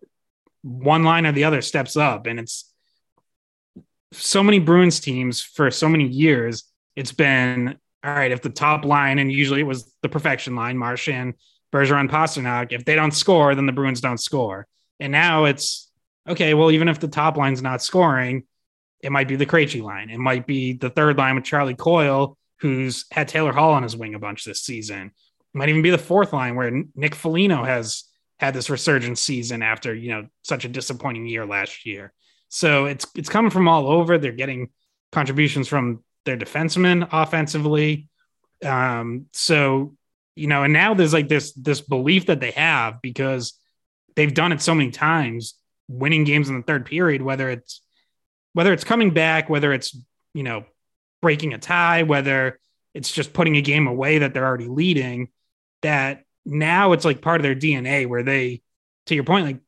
[0.62, 2.28] one line or the other steps up.
[2.28, 2.72] And it's
[4.12, 8.84] so many Bruins teams for so many years, it's been all right, if the top
[8.84, 11.36] line, and usually it was the perfection line, Marchand,
[11.72, 12.72] Bergeron, Pastrnak.
[12.72, 14.68] if they don't score, then the Bruins don't score.
[15.00, 15.90] And now it's
[16.28, 18.44] okay, well, even if the top line's not scoring,
[19.04, 20.10] it might be the Krejci line.
[20.10, 23.98] It might be the third line with Charlie Coyle, who's had Taylor Hall on his
[23.98, 25.08] wing a bunch this season.
[25.08, 28.06] It might even be the fourth line where Nick Foligno has
[28.40, 32.14] had this resurgence season after you know such a disappointing year last year.
[32.50, 34.18] So it's it's coming from all over.
[34.18, 34.70] They're getting
[35.12, 38.10] contributions from their defensemen offensively.
[38.64, 39.96] Um, so
[40.36, 43.54] you know, and now there's like this this belief that they have because
[44.16, 45.56] they've done it so many times,
[45.88, 47.81] winning games in the third period, whether it's
[48.54, 49.98] whether it's coming back, whether it's,
[50.34, 50.66] you know,
[51.22, 52.60] breaking a tie, whether
[52.94, 55.30] it's just putting a game away that they're already leading,
[55.82, 58.62] that now it's like part of their DNA where they,
[59.06, 59.60] to your point, like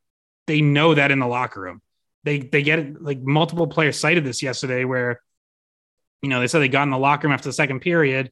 [0.48, 1.82] they know that in the locker room.
[2.26, 5.22] They they get it like multiple players cited this yesterday where,
[6.22, 8.32] you know, they said they got in the locker room after the second period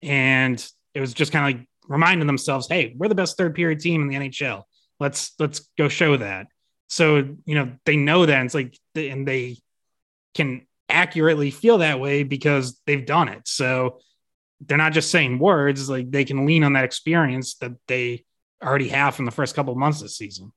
[0.00, 3.80] and it was just kind of like reminding themselves, hey, we're the best third period
[3.80, 4.62] team in the NHL.
[5.00, 6.46] Let's let's go show that.
[6.88, 8.44] So, you know, they know that.
[8.44, 9.58] it's like and they
[10.34, 13.48] can accurately feel that way because they've done it.
[13.48, 13.98] So
[14.60, 18.24] they're not just saying words, like they can lean on that experience that they
[18.62, 20.52] already have from the first couple of months this season.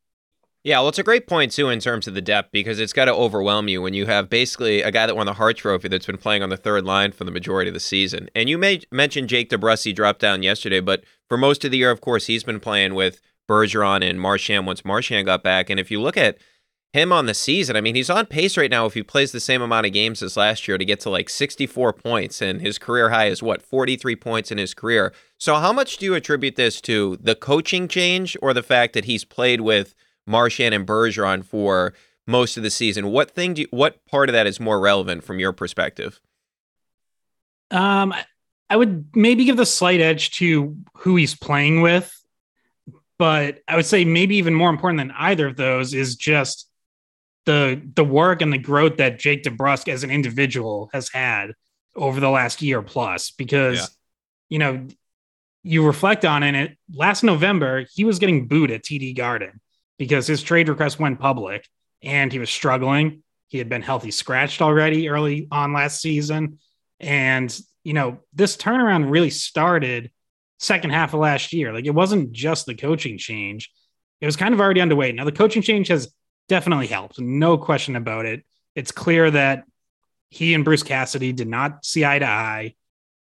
[0.64, 3.06] Yeah, well, it's a great point too in terms of the depth because it's got
[3.06, 6.08] to overwhelm you when you have basically a guy that won the Hart Trophy that's
[6.08, 8.30] been playing on the third line for the majority of the season.
[8.34, 11.92] And you may mention Jake DeBrusk dropped down yesterday, but for most of the year,
[11.92, 15.70] of course, he's been playing with Bergeron and Marchand once Marchand got back.
[15.70, 16.40] And if you look at
[16.96, 19.40] him on the season, I mean, he's on pace right now if he plays the
[19.42, 22.78] same amount of games as last year to get to like 64 points, and his
[22.78, 25.14] career high is what, 43 points in his career.
[25.38, 29.06] So, how much do you attribute this to the coaching change or the fact that
[29.06, 29.94] he's played with
[30.26, 31.94] Marchand and Bergeron for
[32.26, 33.12] most of the season?
[33.12, 36.22] What thing do you, what part of that is more relevant from your perspective?
[37.72, 38.14] Um,
[38.70, 42.12] I would maybe give the slight edge to who he's playing with,
[43.20, 46.70] but I would say maybe even more important than either of those is just
[47.46, 51.52] the the work and the growth that Jake DeBrusk as an individual has had
[51.96, 53.86] over the last year plus because yeah.
[54.50, 54.88] you know
[55.64, 59.62] you reflect on it last November he was getting booed at TD Garden
[59.98, 61.68] because his trade request went public
[62.04, 63.24] and he was struggling.
[63.48, 66.60] He had been healthy scratched already early on last season.
[67.00, 70.12] And you know this turnaround really started
[70.60, 71.74] second half of last year.
[71.74, 73.72] Like it wasn't just the coaching change.
[74.22, 75.12] It was kind of already underway.
[75.12, 76.14] Now the coaching change has
[76.48, 77.20] definitely helped.
[77.20, 78.44] No question about it.
[78.76, 79.64] It's clear that
[80.30, 82.76] he and Bruce Cassidy did not see eye to eye.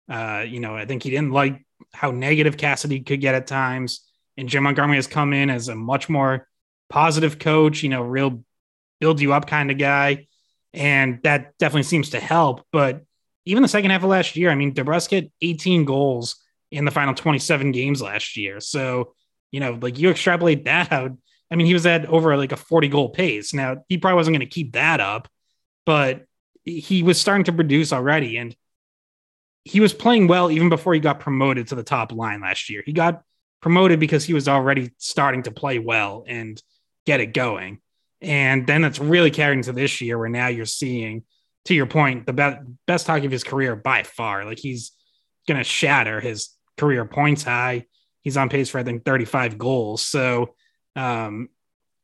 [0.10, 4.02] Uh, you know, I think he didn't like how negative Cassidy could get at times.
[4.38, 6.48] And Jim Montgomery has come in as a much more
[6.90, 8.44] positive coach, you know, real
[9.00, 10.28] build you up kind of guy.
[10.74, 12.66] And that definitely seems to help.
[12.72, 13.04] But
[13.46, 16.38] even the second half of last year, I mean, DeBrusk hit 18 goals
[16.72, 18.60] in the final 27 games last year.
[18.60, 19.14] So,
[19.52, 21.12] you know, like you extrapolate that out,
[21.52, 23.54] I mean, he was at over like a 40 goal pace.
[23.54, 25.28] Now, he probably wasn't going to keep that up,
[25.86, 26.26] but
[26.66, 28.38] he was starting to produce already.
[28.38, 28.56] And
[29.66, 32.84] he was playing well even before he got promoted to the top line last year.
[32.86, 33.24] He got
[33.62, 36.62] promoted because he was already starting to play well and
[37.06, 37.80] get it going.
[38.22, 41.24] And then it's really carried into this year where now you're seeing,
[41.66, 44.46] to your point, the be- best hockey of his career by far.
[44.46, 44.92] Like he's
[45.48, 47.86] going to shatter his career points high.
[48.22, 50.06] He's on pace for, I think, 35 goals.
[50.06, 50.56] So,
[50.96, 51.50] um,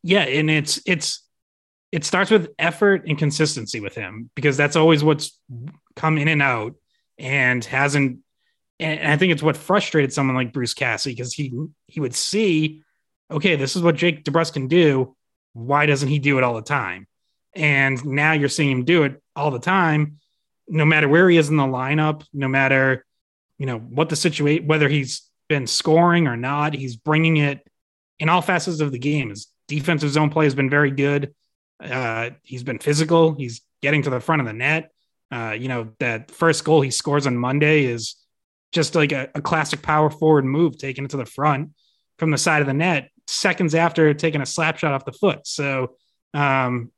[0.03, 1.23] yeah, and it's, it's,
[1.91, 5.39] it starts with effort and consistency with him because that's always what's
[5.95, 6.75] come in and out
[7.17, 8.19] and hasn't
[8.79, 11.51] and I think it's what frustrated someone like Bruce Cassidy because he
[11.87, 12.81] he would see,
[13.29, 15.15] okay, this is what Jake DeBrusk can do.
[15.53, 17.07] Why doesn't he do it all the time?
[17.53, 20.19] And now you're seeing him do it all the time,
[20.67, 23.05] no matter where he is in the lineup, no matter
[23.57, 27.67] you know what the situation, whether he's been scoring or not, he's bringing it
[28.19, 29.29] in all facets of the game.
[29.29, 31.33] His defensive zone play has been very good.
[31.81, 33.33] Uh, he's been physical.
[33.33, 34.91] He's getting to the front of the net.
[35.31, 38.15] Uh, you know, that first goal he scores on Monday is
[38.71, 41.69] just like a, a, classic power forward move, taking it to the front
[42.17, 45.45] from the side of the net seconds after taking a slap shot off the foot.
[45.45, 45.95] So,
[46.33, 46.91] um,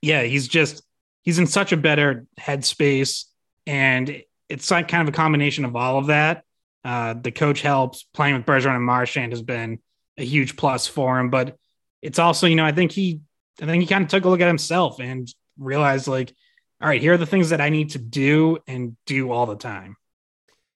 [0.00, 0.82] yeah, he's just,
[1.22, 3.24] he's in such a better headspace.
[3.66, 6.44] And it's like kind of a combination of all of that.
[6.82, 9.78] Uh, the coach helps playing with Bergeron and Marchand has been
[10.18, 11.56] a huge plus for him, but
[12.02, 13.20] it's also, you know, I think he,
[13.60, 16.34] I think he kind of took a look at himself and realized like,
[16.80, 19.56] all right, here are the things that I need to do and do all the
[19.56, 19.96] time.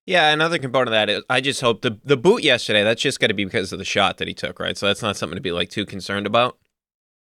[0.06, 2.82] Yeah, another component of that is I just hope the the boot yesterday.
[2.82, 4.74] That's just got to be because of the shot that he took, right?
[4.74, 6.56] So that's not something to be like too concerned about.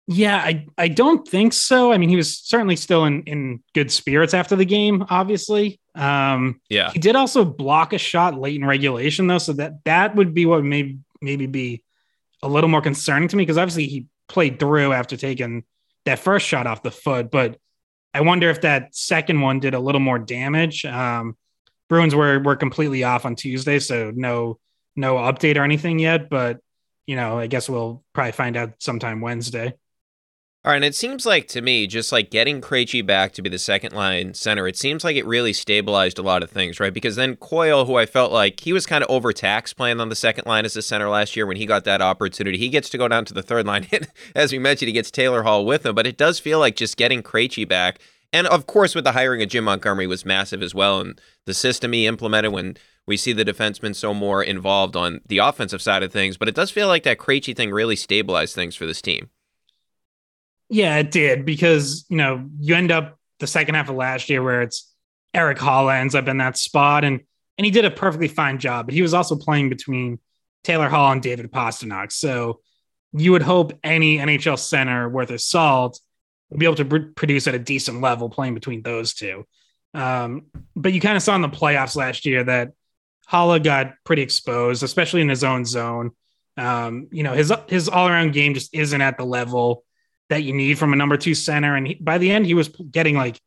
[0.08, 1.92] Yeah, I I don't think so.
[1.92, 5.04] I mean, he was certainly still in in good spirits after the game.
[5.10, 6.92] Obviously, um, yeah.
[6.92, 10.46] He did also block a shot late in regulation, though, so that that would be
[10.46, 11.82] what maybe maybe be
[12.46, 15.64] a little more concerning to me because obviously he played through after taking
[16.06, 17.58] that first shot off the foot, but
[18.14, 20.86] I wonder if that second one did a little more damage.
[20.86, 21.36] Um,
[21.90, 24.60] Bruins were were completely off on Tuesday, so no
[24.96, 26.30] no update or anything yet.
[26.30, 26.60] But
[27.08, 29.74] you know, I guess we'll probably find out sometime Wednesday.
[30.66, 33.50] All right, and it seems like to me, just like getting Krejci back to be
[33.50, 36.92] the second line center, it seems like it really stabilized a lot of things, right?
[36.92, 40.16] Because then Coyle, who I felt like he was kind of overtaxed playing on the
[40.16, 42.98] second line as a center last year when he got that opportunity, he gets to
[42.98, 43.86] go down to the third line.
[44.36, 46.98] as we mentioned, he gets Taylor Hall with him, but it does feel like just
[46.98, 48.00] getting Krejci back
[48.34, 51.54] and of course, with the hiring of Jim Montgomery was massive as well, and the
[51.54, 52.76] system he implemented when
[53.08, 56.36] we see the defensemen so more involved on the offensive side of things.
[56.36, 59.30] But it does feel like that Krejci thing really stabilized things for this team.
[60.70, 64.42] Yeah, it did because you know you end up the second half of last year
[64.42, 64.92] where it's
[65.34, 67.22] Erik Haula ends up in that spot, and
[67.58, 68.88] and he did a perfectly fine job.
[68.88, 70.20] But he was also playing between
[70.64, 72.62] Taylor Hall and David Pastrnak, so
[73.14, 76.00] you would hope any NHL center worth his salt
[76.50, 79.46] would be able to pr- produce at a decent level playing between those two.
[79.94, 82.74] Um, but you kind of saw in the playoffs last year that
[83.32, 86.12] Haula got pretty exposed, especially in his own zone.
[86.58, 89.84] Um, you know, his his all around game just isn't at the level
[90.30, 91.76] that you need from a number two center.
[91.76, 93.40] And he, by the end, he was getting like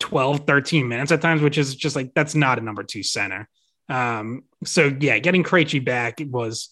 [0.00, 3.48] 12, 13 minutes at times, which is just like that's not a number two center.
[3.88, 6.70] Um, so yeah, getting Krejci back was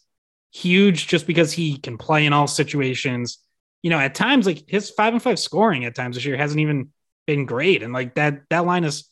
[0.53, 3.39] huge just because he can play in all situations
[3.83, 6.61] you know, at times like his five and five scoring at times this year hasn't
[6.61, 6.91] even
[7.27, 7.83] been great.
[7.83, 9.05] And like that that line has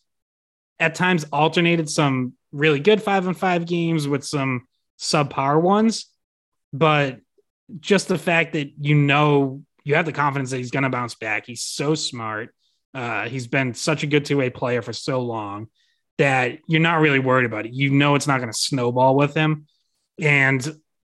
[0.78, 4.66] at times alternated some really good five and five games with some
[4.98, 6.06] subpar ones.
[6.72, 7.20] But
[7.80, 11.46] just the fact that you know you have the confidence that he's gonna bounce back.
[11.46, 12.54] He's so smart.
[12.94, 15.68] Uh, he's been such a good two-way player for so long
[16.18, 17.72] that you're not really worried about it.
[17.72, 19.66] You know it's not going to snowball with him.
[20.20, 20.66] And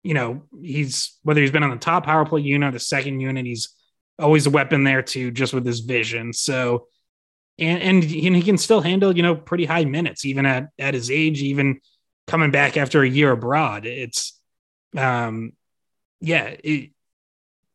[0.02, 3.20] you know, he's whether he's been on the top power play unit or the second
[3.20, 3.74] unit, he's
[4.18, 6.32] always a weapon there too, just with his vision.
[6.32, 6.88] So,
[7.58, 11.10] and and he can still handle you know pretty high minutes even at at his
[11.10, 11.80] age, even
[12.26, 13.86] coming back after a year abroad.
[13.86, 14.38] It's,
[14.96, 15.52] um,
[16.20, 16.90] yeah, it,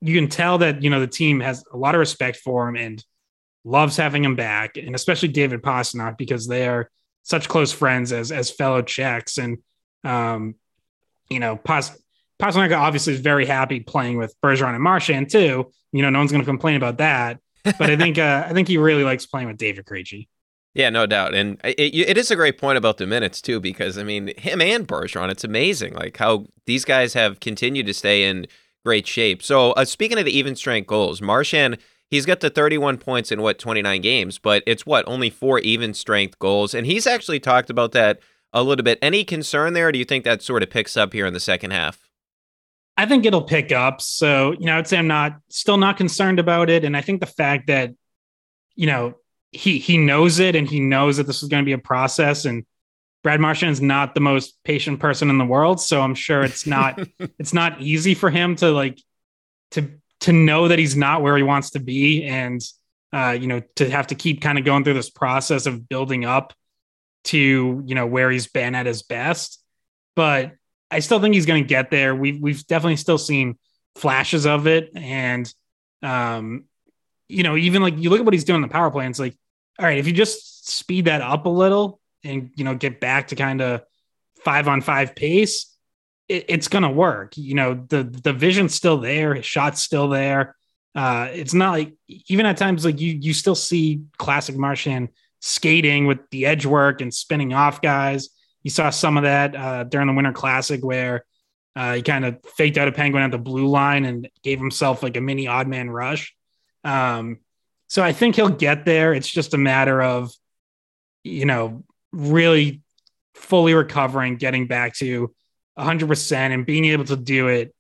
[0.02, 2.76] you can tell that you know the team has a lot of respect for him
[2.76, 3.04] and
[3.64, 6.90] loves having him back, and especially David Pastrnak because they are
[7.24, 9.58] such close friends as as fellow Czechs and
[10.04, 10.56] um,
[11.30, 11.92] you know, Pas
[12.40, 15.72] Pastrnak obviously is very happy playing with Bergeron and Marchand too.
[15.92, 17.40] You know, no one's going to complain about that.
[17.64, 20.28] But I think uh, I think he really likes playing with David Krejci.
[20.74, 23.98] Yeah, no doubt, and it, it is a great point about the minutes too, because
[23.98, 28.26] I mean, him and Bergeron, it's amazing like how these guys have continued to stay
[28.30, 28.46] in
[28.88, 29.44] great shape.
[29.44, 31.78] So, uh, speaking of the even strength goals, Marchand
[32.10, 35.94] he's got the 31 points in what 29 games, but it's what only four even
[35.94, 38.22] strength goals, and he's actually talked about that
[38.54, 38.98] a little bit.
[39.02, 39.92] Any concern there?
[39.92, 42.10] do you think that sort of picks up here in the second half?
[42.96, 44.02] I think it'll pick up.
[44.02, 46.86] So, you know, I'd say I'm not still not concerned about it.
[46.86, 47.92] And I think the fact that,
[48.76, 49.16] you know,
[49.52, 52.46] he he knows it and he knows that this is going to be a process
[52.46, 52.66] and
[53.28, 56.66] Brad Marchand is not the most patient person in the world, so I'm sure it's
[56.66, 56.98] not
[57.38, 59.02] it's not easy for him to like
[59.72, 59.90] to
[60.22, 62.62] to know that he's not where he wants to be and
[63.12, 66.24] uh, you know to have to keep kind of going through this process of building
[66.24, 66.54] up
[67.26, 69.62] to you know where he's been at his best.
[70.16, 70.54] But
[70.90, 72.16] I still think he's going to get there.
[72.16, 73.58] We've we've definitely still seen
[73.98, 75.54] flashes of it, and
[76.02, 76.64] um,
[77.28, 79.20] you know even like you look at what he's doing in the power play, it's
[79.20, 79.36] like,
[79.78, 83.30] all right, if you just speed that up a little and you know get back
[83.30, 83.82] to kind of
[84.44, 85.76] five on five pace,
[86.28, 87.38] it, it's gonna work.
[87.38, 90.56] You know the the vision's still there, his shot's still there.
[90.96, 91.94] Uh, it's not like
[92.28, 95.10] even at times like you you still see classic Marchand
[95.40, 98.30] skating with the edge work and spinning off guys.
[98.64, 101.24] You saw some of that uh, during the Winter Classic where
[101.76, 105.04] uh, he kind of faked out a penguin at the blue line and gave himself
[105.04, 106.36] like a mini odd man rush.
[106.84, 107.40] Um,
[107.88, 109.14] so I think he'll get there.
[109.14, 110.32] It's just a matter of,
[111.24, 112.82] you know, really
[113.36, 115.34] fully recovering, getting back to
[115.78, 117.74] 100% and being able to do it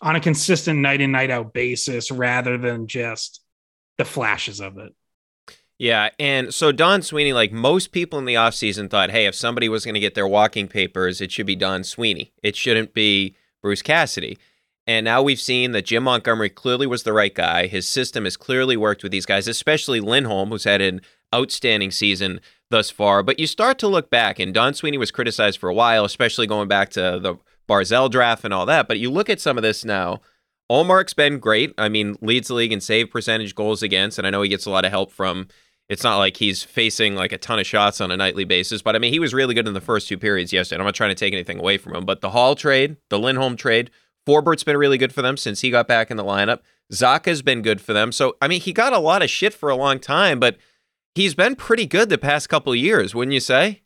[0.00, 3.42] on a consistent night in, night out basis rather than just
[3.98, 4.94] the flashes of it.
[5.78, 9.68] Yeah, and so Don Sweeney, like most people in the offseason thought, hey, if somebody
[9.68, 12.32] was going to get their walking papers, it should be Don Sweeney.
[12.42, 14.38] It shouldn't be Bruce Cassidy.
[14.86, 17.66] And now we've seen that Jim Montgomery clearly was the right guy.
[17.66, 21.00] His system has clearly worked with these guys, especially Lindholm, who's had an
[21.34, 23.22] outstanding season thus far.
[23.22, 26.46] But you start to look back, and Don Sweeney was criticized for a while, especially
[26.46, 27.36] going back to the
[27.68, 28.88] Barzal draft and all that.
[28.88, 30.20] But you look at some of this now.
[30.70, 31.74] Ullmark's been great.
[31.76, 34.66] I mean, leads the league in save percentage, goals against, and I know he gets
[34.66, 35.48] a lot of help from.
[35.88, 38.94] It's not like he's facing like a ton of shots on a nightly basis, but
[38.94, 40.78] I mean, he was really good in the first two periods yesterday.
[40.78, 43.56] I'm not trying to take anything away from him, but the Hall trade, the Lindholm
[43.56, 43.90] trade,
[44.24, 46.60] Forbort's been really good for them since he got back in the lineup.
[46.92, 48.12] Zacha's been good for them.
[48.12, 50.56] So, I mean, he got a lot of shit for a long time, but
[51.14, 53.82] he's been pretty good the past couple of years, wouldn't you say?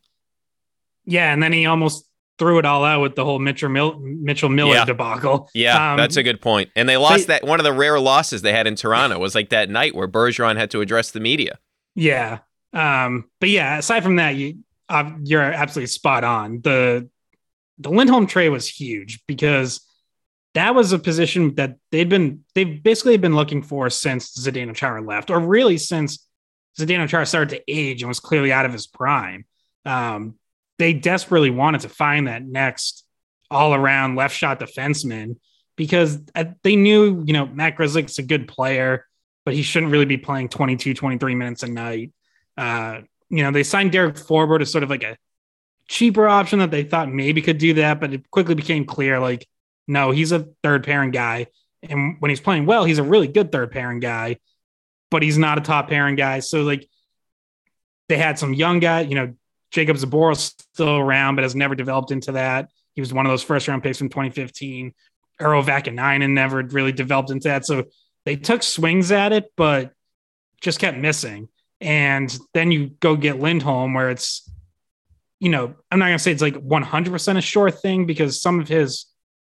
[1.05, 2.09] Yeah, and then he almost
[2.39, 4.85] threw it all out with the whole Mitchell, Mil- Mitchell Miller Yeah.
[4.85, 5.49] debacle.
[5.55, 6.70] Yeah, Um, that's a good point.
[6.75, 9.35] And they lost they- that one of the rare losses they had in Toronto was
[9.35, 11.59] like that night where Bergeron had to address the media.
[11.95, 12.39] Yeah.
[12.72, 14.59] Um, but yeah, aside from that, you
[14.89, 16.61] uh, you're absolutely spot on.
[16.62, 17.09] The
[17.79, 19.81] the Lindholm trade was huge because
[20.55, 25.03] that was a position that they'd been they've basically been looking for since Zdeno Chara
[25.03, 26.27] left, or really since
[26.79, 29.45] Zdeno Chara started to age and was clearly out of his prime.
[29.85, 30.35] Um,
[30.79, 33.05] they desperately wanted to find that next
[33.51, 35.37] all around left shot defenseman
[35.77, 39.07] because uh, they knew, you know, Matt Grzelcyk's a good player,
[39.45, 42.12] but he shouldn't really be playing 22, 23 minutes a night.
[42.57, 45.16] Uh, you know, they signed Derek Forbort as sort of like a
[45.89, 49.47] cheaper option that they thought maybe could do that, but it quickly became clear like,
[49.87, 51.47] no, he's a third pairing guy.
[51.83, 54.39] And when he's playing well, he's a really good third pairing guy,
[55.14, 56.40] but he's not a top pairing guy.
[56.40, 56.88] So, like,
[58.08, 59.32] they had some young guy, you know,
[59.70, 62.68] Jacob Zboril still around, but has never developed into that.
[62.94, 64.92] He was one of those first round picks from 2015.
[65.40, 67.64] Urho Vaakanainen never really developed into that.
[67.64, 67.84] So
[68.24, 69.92] they took swings at it, but
[70.60, 71.48] just kept missing.
[71.80, 74.50] And then you go get Lindholm, where it's,
[75.38, 78.58] you know, I'm not going to say it's like 100% a sure thing because some
[78.58, 79.06] of his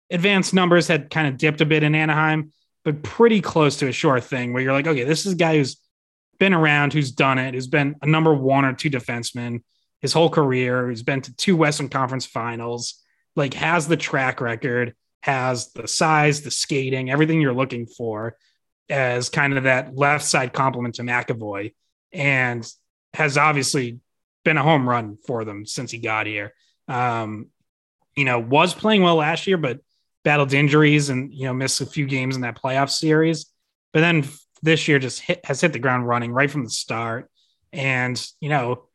[0.08, 2.52] advanced numbers had kind of dipped a bit in Anaheim,
[2.88, 5.58] but pretty close to a sure thing where you're like, okay, this is a guy
[5.58, 5.76] who's
[6.38, 9.60] been around, who's done it, who's been a number one or two defenseman
[10.00, 13.02] his whole career, who's been to two Western Conference finals,
[13.36, 18.34] like has the track record, has the size, the skating, everything you're looking for
[18.88, 21.74] as kind of that left side complement to McAvoy,
[22.10, 22.66] and
[23.12, 24.00] has obviously
[24.46, 26.54] been a home run for them since he got here.
[26.86, 27.48] Um,
[28.16, 29.80] you know, was playing well last year, but
[30.28, 33.46] battled injuries and you know missed a few games in that playoff series.
[33.92, 34.24] But then
[34.62, 37.30] this year just hit, has hit the ground running right from the start,
[37.72, 38.88] and you know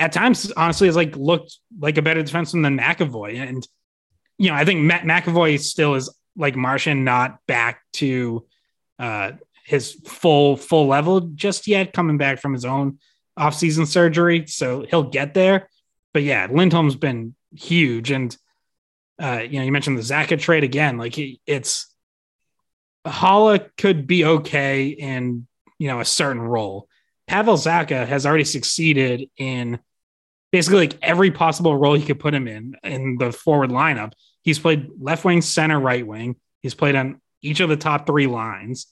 [0.00, 3.36] at times, honestly, has like looked like a better defenseman than McAvoy.
[3.36, 3.68] And,
[4.38, 8.46] you know, I think Matt McAvoy still is like Marchand, not back to
[8.98, 9.32] uh,
[9.66, 12.98] his full, full level just yet, coming back from his own
[13.38, 14.46] offseason surgery.
[14.46, 15.68] So he'll get there.
[16.14, 18.10] But yeah, Lindholm's been huge.
[18.10, 18.34] And,
[19.20, 20.96] uh, you know, you mentioned the Zacha trade again.
[20.96, 21.94] Like he, it's
[23.06, 25.46] Haula could be okay in,
[25.78, 26.88] you know, a certain role.
[27.26, 29.78] Pavel Zacha has already succeeded in
[30.50, 34.12] basically like every possible role he could put him in in the forward lineup.
[34.42, 36.36] He's played left wing, center, right wing.
[36.62, 38.86] He's played on each of the top three lines.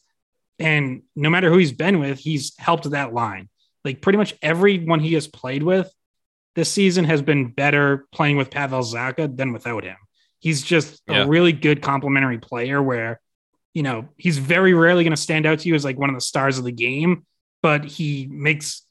[0.58, 3.48] And no matter who he's been with, he's helped that line.
[3.84, 5.90] Like pretty much everyone he has played with
[6.54, 9.96] this season has been better playing with Pavel Zacha than without him.
[10.40, 11.24] He's just Yeah.
[11.24, 13.20] a really good complementary player where,
[13.74, 16.16] you know, he's very rarely going to stand out to you as like one of
[16.16, 17.26] the stars of the game,
[17.62, 18.82] but he makes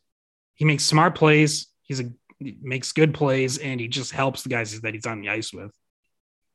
[0.56, 1.68] he makes smart plays.
[1.84, 5.22] He's a he makes good plays, and he just helps the guys that he's on
[5.22, 5.72] the ice with.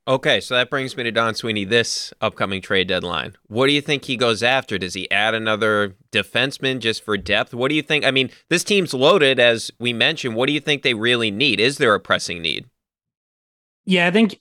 [0.09, 3.36] Okay, so that brings me to Don Sweeney this upcoming trade deadline.
[3.47, 4.76] What do you think he goes after?
[4.76, 7.55] Does he add another defenseman just for depth?
[7.55, 8.05] What do you think?
[8.05, 10.34] I mean, this team's loaded, as we mentioned.
[10.34, 11.61] What do you think they really need?
[11.61, 12.66] Is there a pressing need?
[13.84, 14.38] Yeah, I think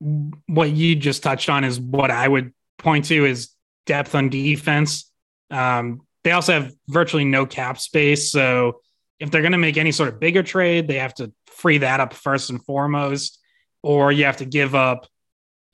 [0.00, 3.50] what you just touched on is what I would point to is
[3.86, 5.10] depth on defense.
[5.50, 8.30] Um, they also have virtually no cap space.
[8.30, 8.80] So
[9.18, 12.00] if they're going to make any sort of bigger trade, they have to free that
[12.00, 13.38] up first and foremost
[13.82, 15.06] or you have to give up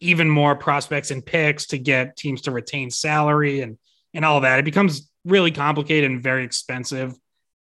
[0.00, 3.78] even more prospects and picks to get teams to retain salary and
[4.12, 4.60] and all that.
[4.60, 7.14] It becomes really complicated and very expensive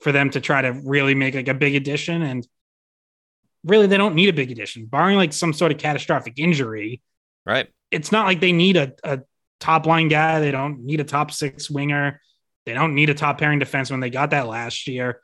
[0.00, 2.22] for them to try to really make like a big addition.
[2.22, 2.46] And
[3.64, 7.02] really, they don't need a big addition, barring like some sort of catastrophic injury.
[7.44, 7.68] Right.
[7.90, 9.20] It's not like they need a, a
[9.58, 10.40] top line guy.
[10.40, 12.20] They don't need a top six winger.
[12.66, 14.00] They don't need a top pairing defenseman.
[14.00, 15.20] They got that last year.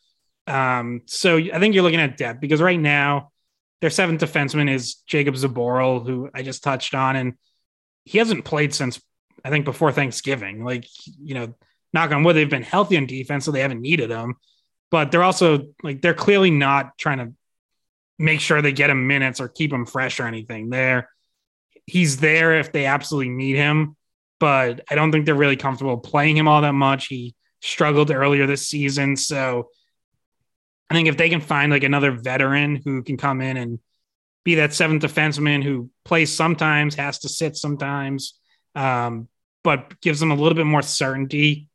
[0.47, 3.32] Um, so I think you're looking at depth because right now
[3.80, 7.34] their seventh defenseman is Jacob Zboril, who I just touched on, and
[8.05, 9.01] he hasn't played since
[9.45, 10.64] I think before Thanksgiving.
[10.64, 10.87] Like,
[11.22, 11.55] you know,
[11.93, 14.37] knock on wood, they've been healthy on defense, so they haven't needed him.
[14.91, 17.32] But they're also like they're clearly not trying to
[18.18, 20.70] make sure they get him minutes or keep him fresh or anything.
[20.70, 21.10] There,
[21.86, 23.96] he's there if they absolutely need him,
[24.40, 27.06] but I don't think they're really comfortable playing him all that much.
[27.06, 29.70] He struggled earlier this season, so
[30.88, 33.78] I think if they can find like another veteran who can come in and
[34.44, 38.38] be that seventh defenseman who plays sometimes, has to sit sometimes,
[38.76, 39.28] um,
[39.64, 41.68] but gives them a little bit more certainty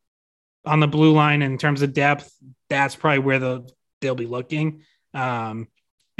[0.66, 2.32] on the blue line in terms of depth,
[2.70, 3.70] that's probably where the,
[4.00, 4.84] they'll be looking
[5.14, 5.68] um,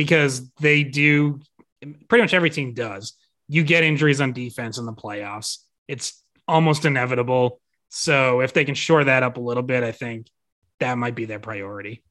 [0.02, 1.40] because they do
[2.10, 3.14] pretty much every team does.
[3.48, 5.60] You get injuries on defense in the playoffs.
[5.88, 7.62] It's almost inevitable.
[7.90, 10.26] So if they can shore that up a little bit, I think
[10.80, 12.02] that might be their priority.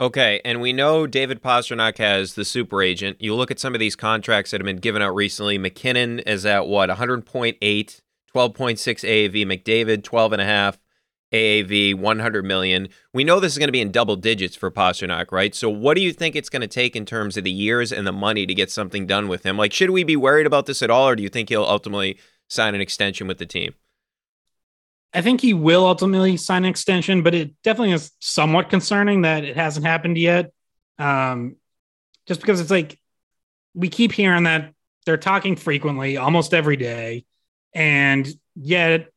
[0.00, 3.16] Okay, and we know David Pastrnak has the super agent.
[3.20, 5.58] You look at some of these contracts that have been given out recently.
[5.58, 8.00] MacKinnon is at what, 100.8, 12.6
[8.32, 9.44] AAV.
[9.44, 10.76] McDavid, 12.5
[11.34, 12.88] AAV, 100 million.
[13.12, 15.52] We know this is going to be in double digits for Pastrnak, right?
[15.52, 18.06] So what do you think it's going to take in terms of the years and
[18.06, 19.56] the money to get something done with him?
[19.56, 22.18] Like, should we be worried about this at all, or do you think he'll ultimately
[22.48, 23.74] sign an extension with the team?
[25.12, 29.44] I think he will ultimately sign an extension, but it definitely is somewhat concerning that
[29.44, 30.52] it hasn't happened yet.
[30.98, 31.56] Um,
[32.26, 32.98] just because it's like
[33.74, 34.72] we keep hearing that
[35.04, 37.24] they're talking frequently, almost every day,
[37.72, 39.08] and yet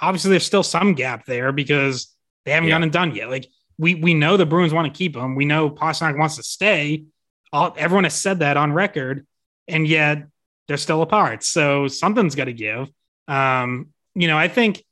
[0.00, 2.76] obviously there's still some gap there because they haven't yeah.
[2.76, 3.30] gotten done yet.
[3.30, 5.34] Like we we know the Bruins want to keep him.
[5.34, 7.04] We know Pastrnak wants to stay.
[7.52, 9.26] All, everyone has said that on record,
[9.66, 10.26] and yet
[10.66, 11.42] they're still apart.
[11.44, 12.88] So something's got to give.
[13.26, 14.84] Um, you know, I think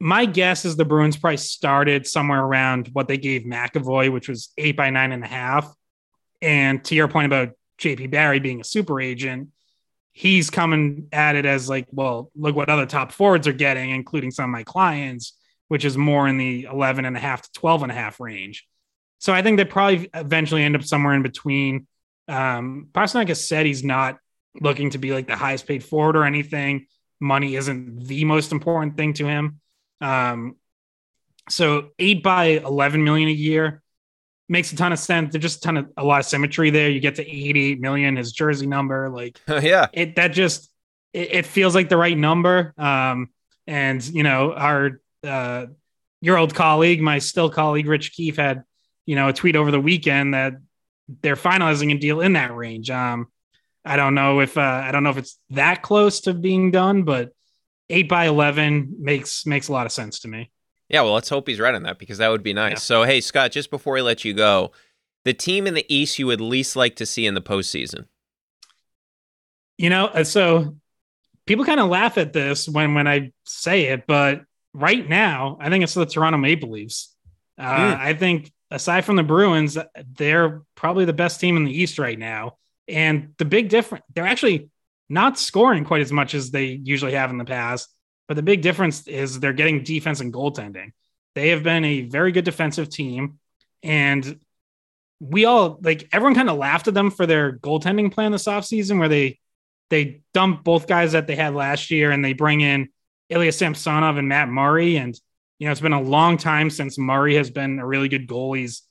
[0.00, 4.52] my guess is the Bruins price started somewhere around what they gave McAvoy, which was
[4.56, 5.72] eight by nine and a half.
[6.40, 7.50] And to your point about
[7.80, 9.48] JP Barry being a super agent,
[10.18, 14.32] he's coming at it as like, well, look what other top forwards are getting, including
[14.32, 15.38] some of my clients,
[15.68, 18.66] which is more in the 11 and a half to 12 and a half range.
[19.18, 21.86] So I think they probably eventually end up somewhere in between.
[22.26, 24.18] Um, Pastrnak has said he's not
[24.60, 26.88] looking to be like the highest paid forward or anything.
[27.20, 29.60] Money isn't the most important thing to him.
[30.00, 30.56] Um,
[31.48, 33.84] so eight by 11 million a year
[34.48, 35.32] makes a ton of sense.
[35.32, 36.88] There's just a ton of a lot of symmetry there.
[36.88, 40.70] You get to 88 million, his jersey number, like yeah, it that just
[41.12, 42.74] it, it, feels like the right number.
[42.78, 43.30] Um,
[43.66, 45.66] and you know, our uh,
[46.20, 48.64] your old colleague, my still colleague Rich Keefe had
[49.06, 50.54] you know a tweet over the weekend that
[51.22, 52.90] they're finalizing a deal in that range.
[52.90, 53.28] Um,
[53.84, 57.04] I don't know if uh, I don't know if it's that close to being done,
[57.04, 57.32] but
[57.90, 60.50] eight by eleven makes makes a lot of sense to me.
[60.88, 62.72] Yeah, well, let's hope he's right on that because that would be nice.
[62.72, 62.78] Yeah.
[62.78, 64.72] So, hey, Scott, just before we let you go,
[65.24, 68.06] the team in the East you would least like to see in the postseason.
[69.76, 70.76] You know, uh, so
[71.46, 75.68] people kind of laugh at this when when I say it, but right now, I
[75.70, 77.14] think it's the Toronto Maple Leafs.
[77.58, 77.98] Uh, mm.
[77.98, 79.76] I think aside from the Bruins,
[80.14, 82.56] they're probably the best team in the East right now.
[82.86, 84.70] And the big difference, they're actually
[85.08, 87.88] not scoring quite as much as they usually have in the past.
[88.28, 90.92] But the big difference is they're getting defense and goaltending.
[91.34, 93.38] They have been a very good defensive team.
[93.82, 94.38] And
[95.20, 98.98] we all like everyone kind of laughed at them for their goaltending plan this offseason
[98.98, 99.38] where they
[99.90, 102.88] they dump both guys that they had last year and they bring in
[103.30, 104.96] Ilya Samsonov and Matt Murray.
[104.96, 105.18] And,
[105.58, 108.60] you know, it's been a long time since Murray has been a really good goalie.
[108.60, 108.82] He's,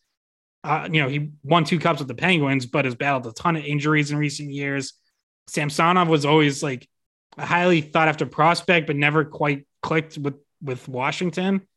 [0.63, 3.55] uh, you know, he won two cups with the Penguins, but has battled a ton
[3.55, 4.93] of injuries in recent years.
[5.47, 6.87] Samsonov was always like
[7.37, 11.67] a highly thought after prospect, but never quite clicked with with Washington.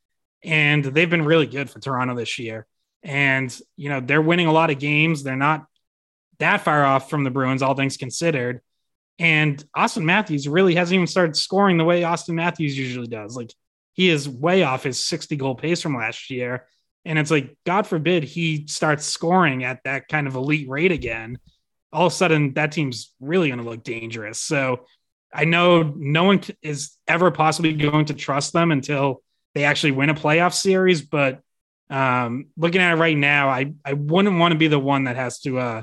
[0.42, 2.66] And they've been really good for Toronto this year.
[3.02, 5.22] And, you know, they're winning a lot of games.
[5.22, 5.66] They're not
[6.38, 8.62] that far off from the Bruins, all things considered.
[9.18, 13.36] And Auston Matthews really hasn't even started scoring the way Auston Matthews usually does.
[13.36, 13.52] Like
[13.92, 16.66] he is way off his 60 goal pace from last year.
[17.04, 21.38] And it's like, God forbid he starts scoring at that kind of elite rate again.
[21.92, 24.38] All of a sudden, that team's really going to look dangerous.
[24.38, 24.86] So
[25.32, 29.22] I know no one is ever possibly going to trust them until
[29.54, 31.02] they actually win a playoff series.
[31.02, 31.40] But
[31.88, 35.16] um, looking at it right now, I, I wouldn't want to be the one that
[35.16, 35.82] has to uh,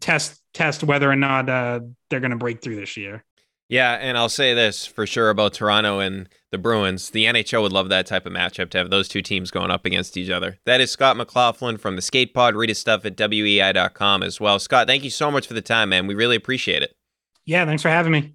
[0.00, 3.24] test test whether or not uh, they're going to break through this year.
[3.68, 7.10] Yeah, and I'll say this for sure about Toronto and the Bruins.
[7.10, 9.86] The NHL would love that type of matchup to have those two teams going up
[9.86, 10.58] against each other.
[10.66, 12.54] That is Scott McLaughlin from the Skate Pod.
[12.54, 14.58] Read his stuff at weei.com as well.
[14.58, 16.06] Scott, thank you so much for the time, man.
[16.06, 16.94] We really appreciate it.
[17.46, 18.34] Yeah, thanks for having me.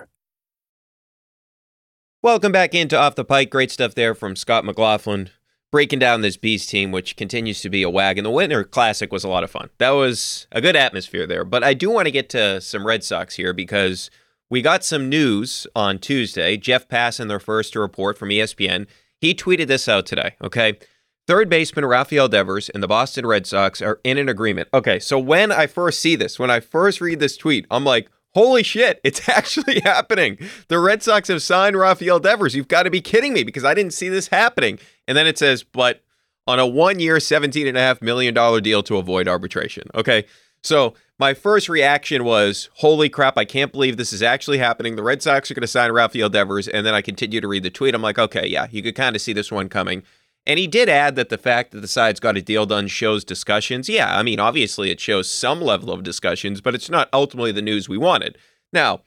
[2.23, 3.49] Welcome back into Off the Pike.
[3.49, 5.31] Great stuff there from Scott McLaughlin
[5.71, 8.23] breaking down this Beast team, which continues to be a wagon.
[8.23, 9.71] The Winter Classic was a lot of fun.
[9.79, 11.43] That was a good atmosphere there.
[11.43, 14.11] But I do want to get to some Red Sox here because
[14.51, 16.57] we got some news on Tuesday.
[16.57, 18.85] Jeff Passan, their first to report from ESPN,
[19.19, 20.35] he tweeted this out today.
[20.43, 20.77] Okay.
[21.25, 24.69] Third baseman Rafael Devers and the Boston Red Sox are in an agreement.
[24.75, 28.11] Okay, so when I first see this, when I first read this tweet, I'm like,
[28.33, 30.37] Holy shit, it's actually happening.
[30.67, 32.55] The Red Sox have signed Rafael Devers.
[32.55, 34.79] You've got to be kidding me because I didn't see this happening.
[35.07, 36.03] And then it says, but
[36.47, 39.83] on a one year, $17.5 million deal to avoid arbitration.
[39.93, 40.25] Okay.
[40.63, 44.95] So my first reaction was, holy crap, I can't believe this is actually happening.
[44.95, 46.67] The Red Sox are going to sign Rafael Devers.
[46.67, 47.95] And then I continue to read the tweet.
[47.95, 50.03] I'm like, okay, yeah, you could kind of see this one coming.
[50.45, 53.23] And he did add that the fact that the sides got a deal done shows
[53.23, 53.87] discussions.
[53.87, 57.61] Yeah, I mean, obviously it shows some level of discussions, but it's not ultimately the
[57.61, 58.37] news we wanted.
[58.73, 59.01] Now,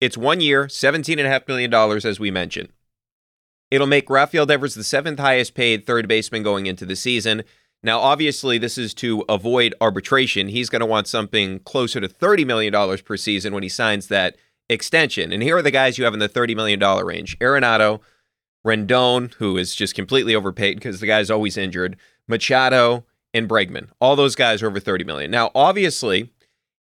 [0.00, 1.72] it's one year, $17.5 million,
[2.04, 2.70] as we mentioned.
[3.70, 7.44] It'll make Rafael Devers the seventh highest paid third baseman going into the season.
[7.82, 10.48] Now, obviously, this is to avoid arbitration.
[10.48, 14.36] He's going to want something closer to $30 million per season when he signs that
[14.68, 15.32] extension.
[15.32, 18.00] And here are the guys you have in the $30 million range Arenado,
[18.66, 21.96] Rendon, who is just completely overpaid because the guy's always injured,
[22.28, 23.88] Machado, and Bregman.
[24.00, 25.30] All those guys are over 30 million.
[25.30, 26.30] Now, obviously,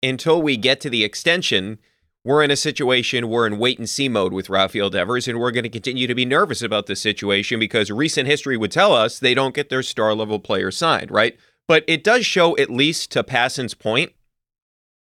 [0.02, 1.78] until we get to the extension,
[2.24, 5.50] we're in a situation we're in wait and see mode with Rafael Devers, and we're
[5.50, 9.18] going to continue to be nervous about this situation because recent history would tell us
[9.18, 11.36] they don't get their star level player signed, right?
[11.66, 14.12] But it does show, at least to Passan's point,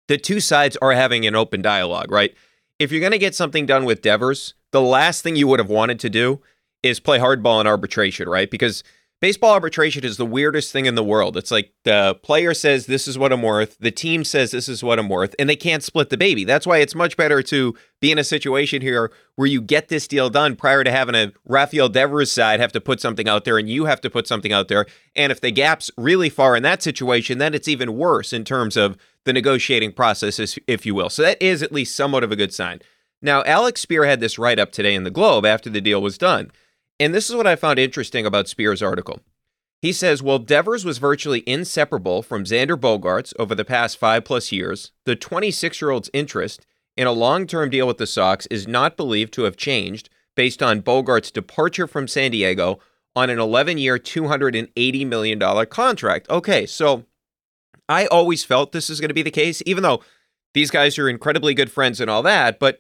[0.08, 2.36] the two sides are having an open dialogue, right?
[2.80, 5.70] If you're going to get something done with Devers, the last thing you would have
[5.70, 6.42] wanted to do
[6.84, 8.52] is play hardball in arbitration, right?
[8.52, 8.84] Because
[9.24, 11.38] baseball arbitration is the weirdest thing in the world.
[11.38, 13.78] It's like the player says, This is what I'm worth.
[13.80, 15.34] The team says, This is what I'm worth.
[15.40, 16.44] And they can't split the baby.
[16.44, 20.10] That's why it's much better to be in a situation here where you get this
[20.10, 23.58] deal done prior to having a Rafael Devers side have to put something out there
[23.58, 24.86] and you have to put something out there.
[25.16, 28.76] And if the gap's really far in that situation, then it's even worse in terms
[28.76, 31.10] of the negotiating process, if you will.
[31.10, 32.82] So that is at least somewhat of a good sign.
[33.22, 36.18] Now, Alex Speier had this write up today in the Globe after the deal was
[36.18, 36.52] done.
[37.00, 39.20] And this is what I found interesting about Speier's article.
[39.82, 44.52] He says, while Devers was virtually inseparable from Xander Bogaerts over the past five plus
[44.52, 46.66] years, the 26 year old's interest
[46.96, 50.64] in a long term deal with the Sox is not believed to have changed based
[50.64, 52.80] on Bogaerts' departure from San Diego
[53.16, 56.30] on an 11 year, $280 million contract.
[56.30, 57.06] Okay, so
[57.90, 60.02] I always felt this is going to be the case, even though
[60.54, 62.80] These guys are incredibly good friends and all that, but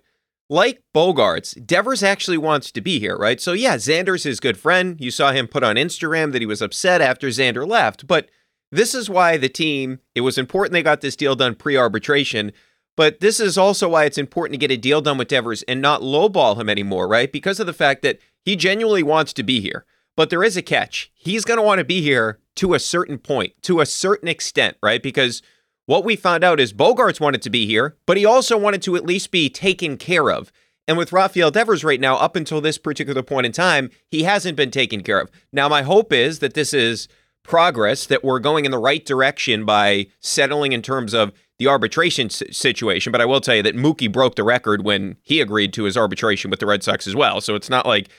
[0.49, 3.39] like Bogaerts, Devers actually wants to be here, right?
[3.39, 4.99] So yeah, Xander's his good friend.
[4.99, 8.29] You saw him put on Instagram that he was upset after Xander left, but
[8.71, 12.51] this is why the team, it was important they got this deal done pre-arbitration,
[12.95, 15.81] but this is also why it's important to get a deal done with Devers and
[15.81, 17.31] not lowball him anymore, right?
[17.31, 19.85] Because of the fact that he genuinely wants to be here.
[20.15, 21.11] But there is a catch.
[21.15, 24.77] He's going to want to be here to a certain point, to a certain extent,
[24.83, 25.01] right?
[25.01, 25.41] Because
[25.85, 28.95] what we found out is Bogaerts wanted to be here, but he also wanted to
[28.95, 30.51] at least be taken care of.
[30.87, 34.57] And with Rafael Devers right now, up until this particular point in time, he hasn't
[34.57, 35.31] been taken care of.
[35.51, 37.07] Now, my hope is that this is
[37.43, 42.29] progress, that we're going in the right direction by settling in terms of the arbitration
[42.29, 43.11] situation.
[43.11, 45.97] But I will tell you that Mookie broke the record when he agreed to his
[45.97, 47.41] arbitration with the Red Sox as well.
[47.41, 48.09] So it's not like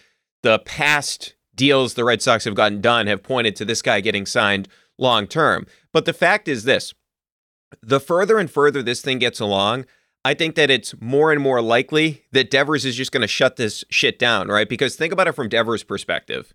[0.43, 4.27] the past deals the Red Sox have gotten done have pointed to this guy getting
[4.27, 5.67] signed long term.
[5.93, 6.95] But the fact is this
[7.83, 9.87] the further and further this thing gets along,
[10.25, 13.57] I think that it's more and more likely that Devers is just going to shut
[13.57, 14.69] this shit down, right?
[14.69, 16.55] Because think about it from Devers' perspective.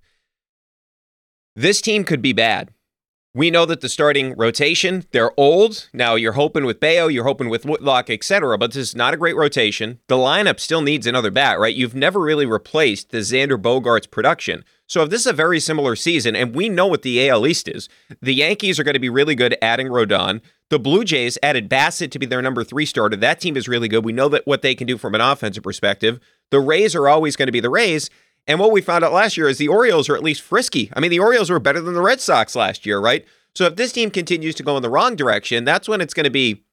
[1.55, 2.71] This team could be bad.
[3.35, 5.87] We know that the starting rotation, they're old.
[5.93, 8.57] Now you're hoping with Bello, you're hoping with Whitlock, etc.
[8.57, 9.99] But this is not a great rotation.
[10.07, 11.75] The lineup still needs another bat, right?
[11.75, 14.65] You've never really replaced the Xander Bogaerts production.
[14.87, 17.67] So if this is a very similar season, and we know what the AL East
[17.67, 17.87] is,
[18.19, 20.41] the Yankees are going to be really good adding Rodon.
[20.71, 23.15] The Blue Jays added Bassitt to be their number three starter.
[23.15, 24.03] That team is really good.
[24.03, 26.19] We know that what they can do from an offensive perspective.
[26.49, 28.09] The Rays are always going to be the Rays.
[28.47, 30.91] And what we found out last year is the Orioles are at least frisky.
[30.95, 33.25] I mean, the Orioles were better than the Red Sox last year, right?
[33.53, 36.23] So if this team continues to go in the wrong direction, that's when it's going
[36.23, 36.63] to be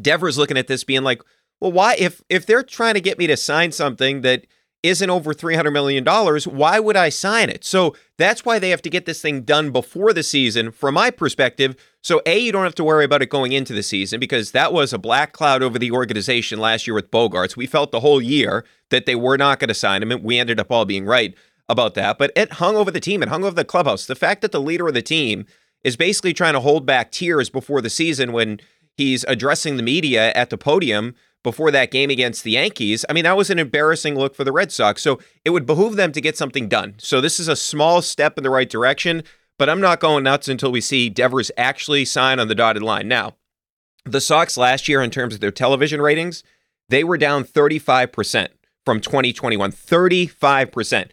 [0.00, 1.22] Devers looking at this being like,
[1.60, 4.46] well, why if if they're trying to get me to sign something that
[4.82, 7.64] isn't over $300 million, why would I sign it?
[7.64, 11.10] So that's why they have to get this thing done before the season, from my
[11.10, 11.76] perspective.
[12.02, 14.72] So, A, you don't have to worry about it going into the season because that
[14.72, 17.56] was a black cloud over the organization last year with Bogaerts.
[17.56, 20.38] We felt the whole year that they were not going to sign him, and we
[20.38, 21.34] ended up all being right
[21.68, 22.16] about that.
[22.18, 24.06] But it hung over the team, it hung over the clubhouse.
[24.06, 25.44] The fact that the leader of the team
[25.84, 28.60] is basically trying to hold back tears before the season when
[28.96, 33.04] he's addressing the media at the podium before that game against the Yankees.
[33.08, 35.02] I mean, that was an embarrassing look for the Red Sox.
[35.02, 36.94] So it would behoove them to get something done.
[36.98, 39.22] So this is a small step in the right direction,
[39.58, 43.08] but I'm not going nuts until we see Devers actually sign on the dotted line.
[43.08, 43.36] Now,
[44.04, 46.42] the Sox last year, in terms of their television ratings,
[46.88, 48.48] they were down 35%
[48.84, 49.72] from 2021.
[49.72, 51.10] 35%.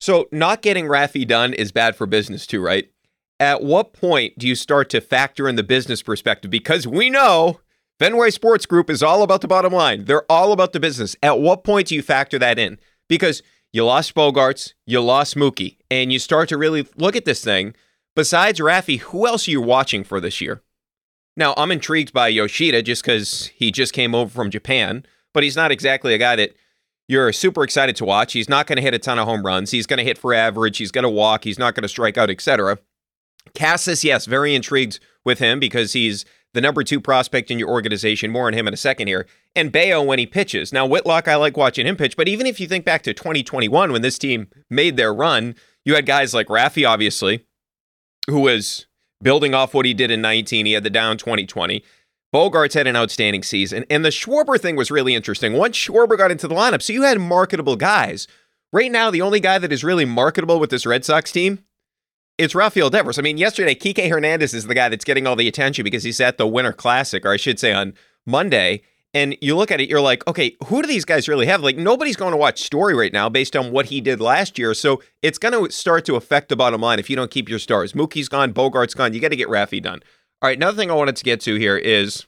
[0.00, 2.90] So not getting Raffy done is bad for business too, right?
[3.38, 6.50] At what point do you start to factor in the business perspective?
[6.50, 7.60] Because we know
[8.00, 10.06] Fenway Sports Group is all about the bottom line.
[10.06, 11.14] They're all about the business.
[11.22, 12.78] At what point do you factor that in?
[13.10, 13.42] Because
[13.74, 17.74] you lost Bogaerts, you lost Mookie, and you start to really look at this thing.
[18.16, 20.62] Besides Raffy, who else are you watching for this year?
[21.36, 25.54] Now, I'm intrigued by Yoshida just because he just came over from Japan, but he's
[25.56, 26.54] not exactly a guy that
[27.06, 28.32] you're super excited to watch.
[28.32, 29.72] He's not going to hit a ton of home runs.
[29.72, 30.78] He's going to hit for average.
[30.78, 31.44] He's going to walk.
[31.44, 32.78] He's not going to strike out, etc.
[33.54, 36.24] Casas, yes, very intrigued with him because he's
[36.54, 38.30] the number two prospect in your organization.
[38.30, 39.26] More on him in a second here.
[39.54, 40.72] And Bello when he pitches.
[40.72, 43.92] Now, Whitlock, I like watching him pitch, but even if you think back to 2021
[43.92, 47.46] when this team made their run, you had guys like Raffy, obviously,
[48.28, 48.86] who was
[49.22, 50.66] building off what he did in 19.
[50.66, 51.82] He had the down 2020.
[52.34, 53.84] Bogaerts had an outstanding season.
[53.90, 55.54] And the Schwarber thing was really interesting.
[55.54, 58.28] Once Schwarber got into the lineup, so you had marketable guys.
[58.72, 61.64] Right now, the only guy that is really marketable with this Red Sox team
[62.40, 63.18] it's Rafael Devers.
[63.18, 66.20] I mean, yesterday, Kike Hernandez is the guy that's getting all the attention because he's
[66.20, 67.92] at the Winter Classic, or I should say on
[68.26, 68.82] Monday.
[69.12, 71.62] And you look at it, you're like, okay, who do these guys really have?
[71.62, 74.72] Like, nobody's going to watch Story right now based on what he did last year.
[74.72, 77.58] So it's going to start to affect the bottom line if you don't keep your
[77.58, 77.92] stars.
[77.92, 79.12] Mookie's gone, Bogaerts gone.
[79.12, 80.00] You got to get Raffy done.
[80.40, 82.24] All right, another thing I wanted to get to here is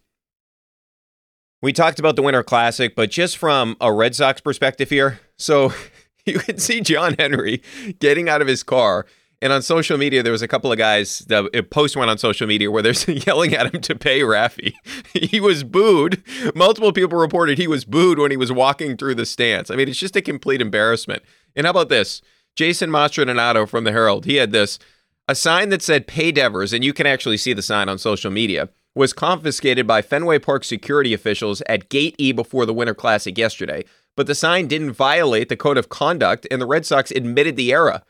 [1.63, 5.21] we talked about the Winter Classic, but just from a Red Sox perspective here.
[5.39, 5.73] So
[6.27, 7.63] you can see John Henry
[7.99, 9.07] getting out of his car
[9.43, 11.19] and on social media, there was a couple of guys.
[11.27, 12.93] The a post went on social media where they're
[13.27, 14.73] yelling at him to pay Raffy.
[15.13, 16.23] he was booed.
[16.55, 19.69] Multiple people reported he was booed when he was walking through the stands.
[19.69, 21.25] I mean, it's just a complete embarrassment.
[21.57, 22.23] And how about this?
[22.55, 24.27] Jason Mastrodonato from the Herald.
[24.27, 24.79] He had this
[25.27, 28.31] a sign that said "Pay Devers," and you can actually see the sign on social
[28.31, 28.69] media.
[28.95, 33.85] Was confiscated by Fenway Park security officials at Gate E before the Winter Classic yesterday.
[34.17, 37.73] But the sign didn't violate the code of conduct, and the Red Sox admitted the
[37.73, 38.03] error.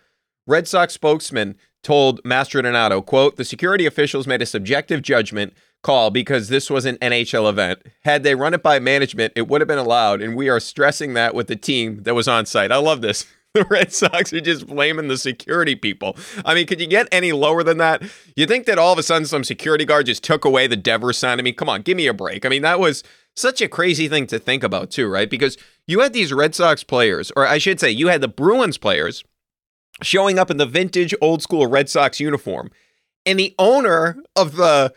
[0.46, 6.48] Red Sox spokesman told Mastrodonato, quote, the security officials made a subjective judgment call because
[6.48, 7.80] this was an NHL event.
[8.04, 11.14] Had they run it by management, it would have been allowed, and we are stressing
[11.14, 12.72] that with the team that was on site.
[12.72, 13.26] I love this.
[13.54, 16.16] The Red Sox are just blaming the security people.
[16.42, 18.02] I mean, could you get any lower than that?
[18.34, 21.18] You think that all of a sudden some security guard just took away the Devers
[21.18, 21.38] sign?
[21.38, 22.46] I mean, come on, give me a break.
[22.46, 23.04] I mean, that was
[23.36, 25.28] such a crazy thing to think about, too, right?
[25.28, 28.78] Because you had these Red Sox players, or I should say, you had the Bruins
[28.78, 29.22] players
[30.00, 32.70] showing up in the vintage old school Red Sox uniform.
[33.26, 34.92] And the owner of the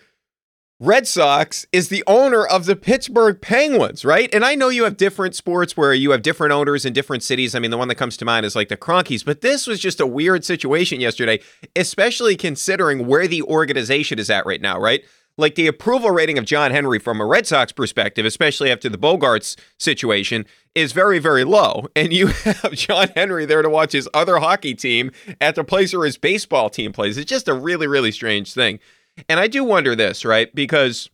[0.79, 4.33] Red Sox is the owner of the Pittsburgh Penguins, right?
[4.33, 7.55] And I know you have different sports where you have different owners in different cities.
[7.55, 9.79] I mean, the one that comes to mind is like the Kroenkes, but this was
[9.79, 11.39] just a weird situation yesterday,
[11.77, 15.05] especially considering where the organization is at right now, right?
[15.37, 18.97] Like the approval rating of John Henry from a Red Sox perspective, especially after the
[18.97, 21.87] Bogaerts situation, is very, very low.
[21.95, 25.11] And you have John Henry there to watch his other hockey team
[25.41, 27.17] at the place where his baseball team plays.
[27.17, 28.79] It's just a really, really strange thing.
[29.27, 30.53] And I do wonder this, right?
[30.53, 31.09] Because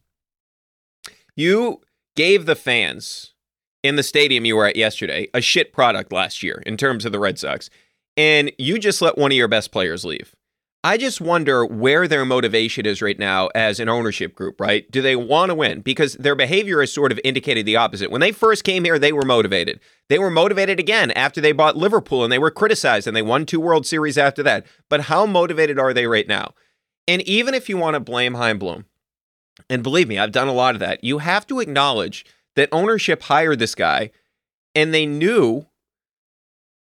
[1.36, 1.82] you
[2.16, 3.34] gave the fans
[3.84, 7.12] in the stadium you were at yesterday a shit product last year in terms of
[7.12, 7.70] the Red Sox,
[8.18, 10.36] and you just let one of your best players leave.
[10.84, 14.90] I just wonder where their motivation is right now as an ownership group, right?
[14.90, 15.82] Do they want to win?
[15.82, 18.10] Because their behavior has sort of indicated the opposite.
[18.10, 19.80] When they first came here, they were motivated.
[20.10, 23.46] They were motivated again after they bought Liverpool and they were criticized and they won
[23.46, 24.66] two World Series after that.
[24.90, 26.56] But how motivated are they right now?
[27.08, 28.86] And even if you want to blame Chaim Bloom,
[29.70, 32.26] and believe me, I've done a lot of that, you have to acknowledge
[32.56, 34.10] that ownership hired this guy
[34.74, 35.68] and they knew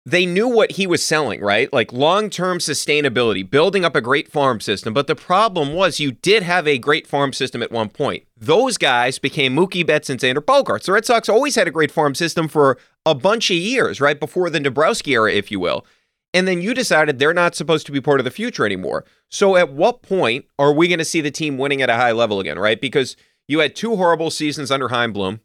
[0.05, 1.71] they knew what he was selling, right?
[1.71, 4.93] Like long-term sustainability, building up a great farm system.
[4.93, 8.23] But the problem was you did have a great farm system at one point.
[8.35, 10.85] Those guys became Mookie Betts and Xander Bogaerts.
[10.85, 14.19] The Red Sox always had a great farm system for a bunch of years, right?
[14.19, 15.85] Before the Dombrowski era, if you will
[16.33, 19.05] and then you decided they're not supposed to be part of the future anymore.
[19.29, 22.11] So at what point are we going to see the team winning at a high
[22.11, 22.79] level again, right?
[22.79, 23.15] Because
[23.47, 25.37] you had two horrible seasons under Chaim Bloom,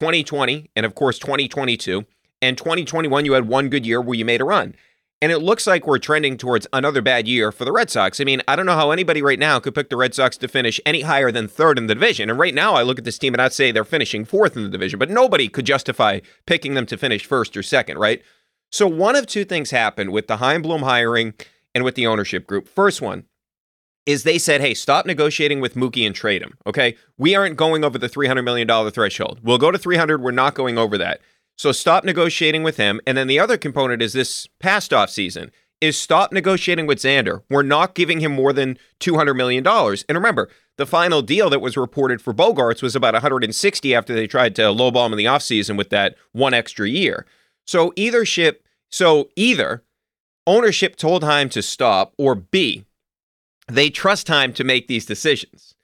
[0.00, 2.04] 2020 and of course 2022,
[2.42, 4.74] and 2021 you had one good year where you made a run.
[5.22, 8.20] And it looks like we're trending towards another bad year for the Red Sox.
[8.20, 10.48] I mean, I don't know how anybody right now could pick the Red Sox to
[10.48, 12.28] finish any higher than third in the division.
[12.28, 14.64] And right now, I look at this team and I'd say they're finishing fourth in
[14.64, 18.20] the division, but nobody could justify picking them to finish first or second, right?
[18.72, 21.34] So one of two things happened with the Chaim hiring
[21.72, 22.66] and with the ownership group.
[22.66, 23.26] First one
[24.06, 26.54] is they said, hey, stop negotiating with Mookie and trade him.
[26.66, 26.96] Okay.
[27.16, 29.38] We aren't going over the $300 million threshold.
[29.44, 30.20] We'll go to 300.
[30.20, 31.20] We're not going over that.
[31.62, 33.00] So stop negotiating with him.
[33.06, 37.44] And then the other component is this past off season is stop negotiating with Xander.
[37.48, 39.64] We're not giving him more than $200 million.
[39.64, 44.26] And remember, the final deal that was reported for Bogaerts was about 160 after they
[44.26, 47.26] tried to lowball him in the offseason with that one extra year.
[47.64, 49.84] So either ship, so either
[50.48, 52.86] ownership told Chaim to stop, or B,
[53.68, 55.76] they trust Chaim to make these decisions.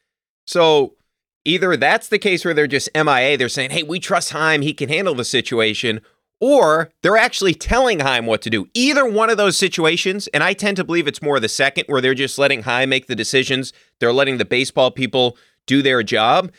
[0.45, 0.97] So
[1.45, 4.74] either that's the case where they're just MIA, they're saying, hey, we trust Chaim, he
[4.74, 6.01] can handle the situation,
[6.41, 8.68] or they're actually telling Chaim what to do.
[8.74, 12.01] Either one of those situations, and I tend to believe it's more the second, where
[12.01, 15.36] they're just letting Chaim make the decisions, they're letting the baseball people
[15.66, 16.51] do their job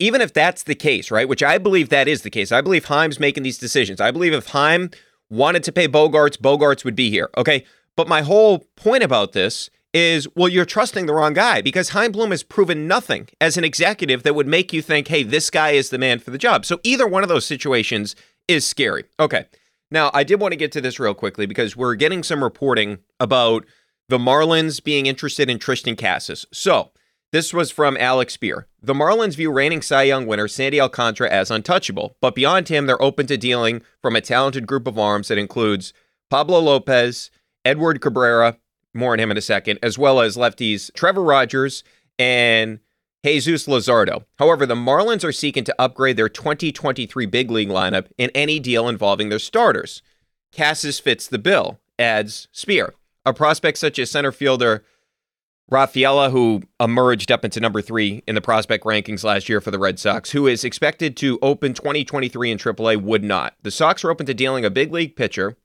[0.00, 1.28] even if that's the case, right?
[1.28, 2.50] Which I believe that is the case.
[2.50, 4.00] I believe Chaim's making these decisions.
[4.00, 4.90] I believe if Chaim
[5.28, 7.28] wanted to pay Bogaerts, Bogaerts would be here.
[7.36, 7.64] Okay.
[7.96, 12.12] But my whole point about this is well, you're trusting the wrong guy because Chaim
[12.12, 15.70] Bloom has proven nothing as an executive that would make you think, hey, this guy
[15.70, 16.64] is the man for the job.
[16.64, 18.14] So either one of those situations
[18.46, 19.04] is scary.
[19.18, 19.46] Okay.
[19.90, 22.98] Now, I did want to get to this real quickly because we're getting some reporting
[23.18, 23.66] about
[24.08, 26.46] the Marlins being interested in Triston Casas.
[26.52, 26.92] So
[27.32, 28.64] this was from Alex Speier.
[28.82, 33.02] The Marlins view reigning Cy Young winner Sandy Alcantara as untouchable, but beyond him, they're
[33.02, 35.92] open to dealing from a talented group of arms that includes
[36.28, 37.30] Pablo Lopez,
[37.64, 38.56] Edward Cabrera,
[38.94, 41.84] more on him in a second, as well as lefties Trevor Rogers
[42.18, 42.80] and
[43.24, 44.24] Jesus Luzardo.
[44.38, 48.88] However, the Marlins are seeking to upgrade their 2023 big league lineup in any deal
[48.88, 50.02] involving their starters.
[50.56, 52.92] Casas fits the bill, adds Speier.
[53.26, 54.82] A prospect such as center fielder
[55.70, 59.78] Rafaela, who emerged up into number three in the prospect rankings last year for the
[59.78, 63.54] Red Sox, who is expected to open 2023 in AAA, would not.
[63.62, 65.56] The Sox are open to dealing a big league pitcher,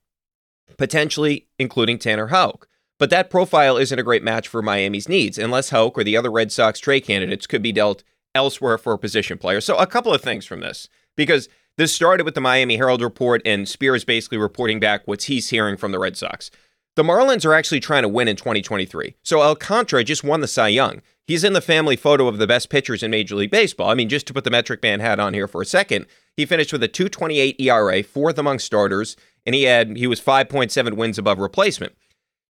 [0.77, 2.67] potentially including Tanner Houck.
[2.97, 6.31] But that profile isn't a great match for Miami's needs, unless Houck or the other
[6.31, 9.61] Red Sox trade candidates could be dealt elsewhere for a position player.
[9.61, 13.41] So, a couple of things from this, because this started with the Miami Herald report,
[13.45, 16.49] and Speier's basically reporting back what he's hearing from the Red Sox.
[16.95, 19.15] The Marlins are actually trying to win in 2023.
[19.21, 21.01] So Alcantara just won the Cy Young.
[21.27, 23.89] He's in the family photo of the best pitchers in Major League Baseball.
[23.89, 26.05] I mean, just to put the metric man hat on here for a second,
[26.37, 30.93] he finished with a 228 ERA, fourth among starters, and he had he was 5.7
[30.93, 31.95] wins above replacement.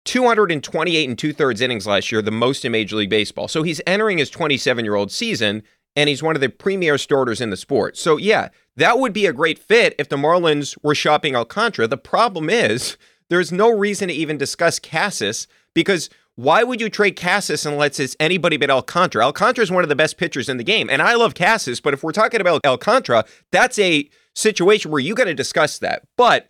[0.04, 3.48] 228 and two thirds innings last year, the most in Major League Baseball.
[3.48, 5.62] So he's entering his 27 year old season,
[5.94, 7.96] and he's one of the premier starters in the sport.
[7.96, 11.86] So yeah, that would be a great fit if the Marlins were shopping Alcantara.
[11.86, 12.96] The problem is
[13.28, 18.16] there's no reason to even discuss Casas because Why would you trade Casas unless it's
[18.18, 19.24] anybody but Alcantara?
[19.26, 21.92] Alcantara is one of the best pitchers in the game, and I love Casas, but
[21.92, 26.04] if we're talking about Alcantara, that's a situation where you got to discuss that.
[26.16, 26.48] But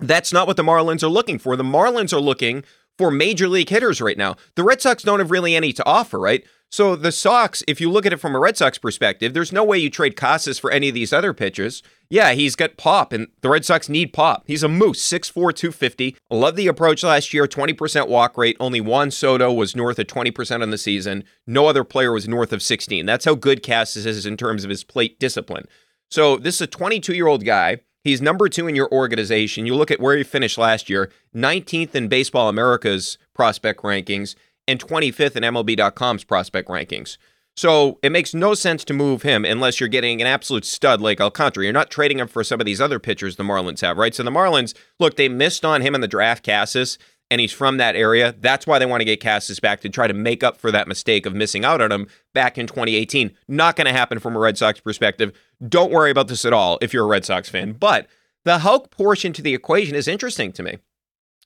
[0.00, 1.56] that's not what the Marlins are looking for.
[1.56, 2.64] The Marlins are looking
[2.96, 4.36] for major league hitters right now.
[4.56, 6.44] The Red Sox don't have really any to offer, right?
[6.70, 9.64] So the Sox, if you look at it from a Red Sox perspective, there's no
[9.64, 11.82] way you trade Casas for any of these other pitchers.
[12.10, 14.44] Yeah, he's got pop, and the Red Sox need pop.
[14.46, 16.16] He's a moose, 6'4, 250.
[16.30, 18.56] Love the approach last year, 20% walk rate.
[18.60, 21.24] Only Juan Soto was north of 20% on the season.
[21.46, 23.06] No other player was north of 16.
[23.06, 25.64] That's how good Casas is in terms of his plate discipline.
[26.10, 27.80] So this is a 22 year old guy.
[28.04, 29.66] He's number two in your organization.
[29.66, 34.34] You look at where he finished last year 19th in Baseball America's prospect rankings
[34.66, 37.16] and 25th in MLB.com's prospect rankings.
[37.56, 41.20] So it makes no sense to move him unless you're getting an absolute stud like
[41.20, 41.64] Alcantara.
[41.64, 44.14] You're not trading him for some of these other pitchers the Marlins have, right?
[44.14, 46.98] So the Marlins, look, they missed on him in the draft, Casas,
[47.30, 48.34] and he's from that area.
[48.38, 50.88] That's why they want to get Casas back to try to make up for that
[50.88, 53.32] mistake of missing out on him back in 2018.
[53.48, 55.32] Not going to happen from a Red Sox perspective.
[55.66, 57.72] Don't worry about this at all if you're a Red Sox fan.
[57.72, 58.06] But
[58.44, 60.78] the Houck portion to the equation is interesting to me.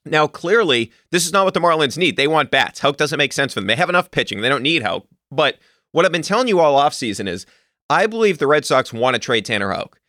[0.05, 2.17] Now, clearly, this is not what the Marlins need.
[2.17, 2.79] They want bats.
[2.79, 3.67] Houck doesn't make sense for them.
[3.67, 4.41] They have enough pitching.
[4.41, 5.07] They don't need Houck.
[5.31, 5.59] But
[5.91, 7.45] what I've been telling you all offseason is
[7.89, 9.99] I believe the Red Sox want to trade Tanner Houck.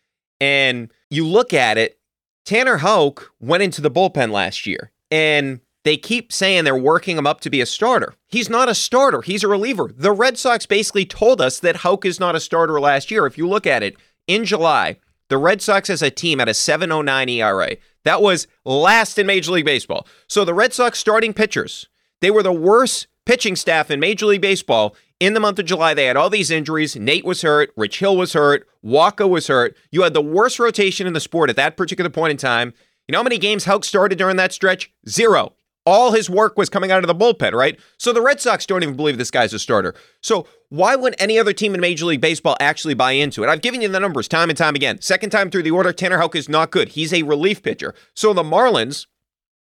[0.40, 1.98] And you look at it,
[2.44, 4.90] Tanner Houck went into the bullpen last year.
[5.10, 8.14] And they keep saying they're working him up to be a starter.
[8.26, 9.22] He's not a starter.
[9.22, 9.90] He's a reliever.
[9.94, 13.26] The Red Sox basically told us that Houck is not a starter last year.
[13.26, 14.96] If you look at it, in July,
[15.28, 17.76] the Red Sox as a team had a 709 ERA.
[18.04, 20.06] That was last in Major League Baseball.
[20.26, 21.88] So the Red Sox starting pitchers,
[22.20, 25.94] they were the worst pitching staff in Major League Baseball in the month of July.
[25.94, 26.96] They had all these injuries.
[26.96, 27.72] Nate was hurt.
[27.76, 28.66] Rich Hill was hurt.
[28.84, 29.76] Wacha was hurt.
[29.90, 32.72] You had the worst rotation in the sport at that particular point in time.
[33.06, 34.90] You know how many games Houck started during that stretch?
[35.08, 35.54] Zero.
[35.86, 37.78] All his work was coming out of the bullpen, right?
[37.98, 39.94] So the Red Sox don't even believe this guy's a starter.
[40.22, 43.48] So why would any other team in Major League Baseball actually buy into it?
[43.48, 45.00] I've given you the numbers time and time again.
[45.00, 46.90] Second time through the order, Tanner Houck is not good.
[46.90, 47.94] He's a relief pitcher.
[48.14, 49.06] So the Marlins,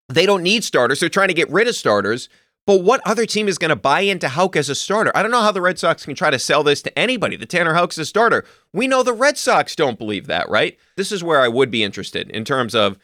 [0.09, 0.99] they don't need starters.
[0.99, 2.28] They're trying to get rid of starters.
[2.67, 5.11] But what other team is going to buy into Houck as a starter?
[5.15, 7.36] I don't know how the Red Sox can try to sell this to anybody.
[7.36, 8.45] The Tanner Houck's a starter.
[8.74, 10.78] We know the Red Sox don't believe that, right?
[10.95, 12.99] This is where I would be interested in terms of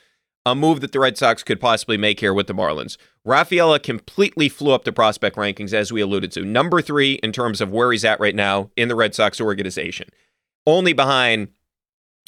[0.46, 2.98] a move that the Red Sox could possibly make here with the Marlins.
[3.24, 6.43] Rafaela completely flew up the prospect rankings, as we alluded to.
[6.46, 10.10] Number three in terms of where he's at right now in the Red Sox organization,
[10.68, 11.48] only behind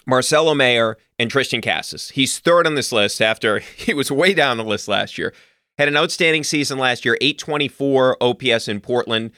[0.07, 2.09] Marcelo Mayer and Triston Casas.
[2.11, 5.34] He's third on this list after he was way down the list last year.
[5.78, 9.32] Had an outstanding season last year, 824 OPS in Portland.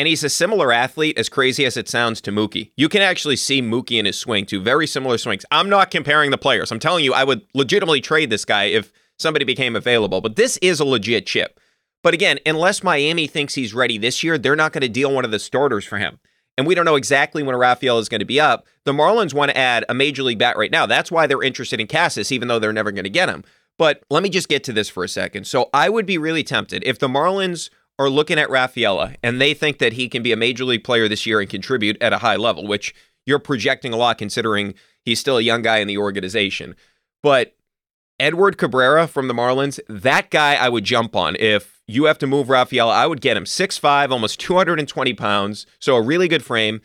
[0.00, 2.70] And he's a similar athlete, as crazy as it sounds, to Mookie.
[2.74, 5.44] You can actually see Mookie in his swing, two very similar swings.
[5.50, 6.72] I'm not comparing the players.
[6.72, 10.22] I'm telling you, I would legitimately trade this guy if somebody became available.
[10.22, 11.60] But this is a legit chip.
[12.02, 15.26] But again, unless Miami thinks he's ready this year, they're not going to deal one
[15.26, 16.18] of the starters for him.
[16.56, 18.66] And we don't know exactly when Rafael is going to be up.
[18.86, 20.86] The Marlins want to add a major league bat right now.
[20.86, 23.44] That's why they're interested in Casas, even though they're never going to get him.
[23.76, 25.46] But let me just get to this for a second.
[25.46, 27.68] So I would be really tempted if the Marlins
[28.00, 31.06] are looking at Rafaela and they think that he can be a major league player
[31.06, 32.94] this year and contribute at a high level, which
[33.26, 34.72] you're projecting a lot considering
[35.04, 36.74] he's still a young guy in the organization.
[37.22, 37.54] But
[38.18, 41.36] Edward Cabrera from the Marlins, that guy I would jump on.
[41.36, 45.66] If you have to move Rafaela, I would get him 6'5, almost 220 pounds.
[45.78, 46.80] So a really good frame.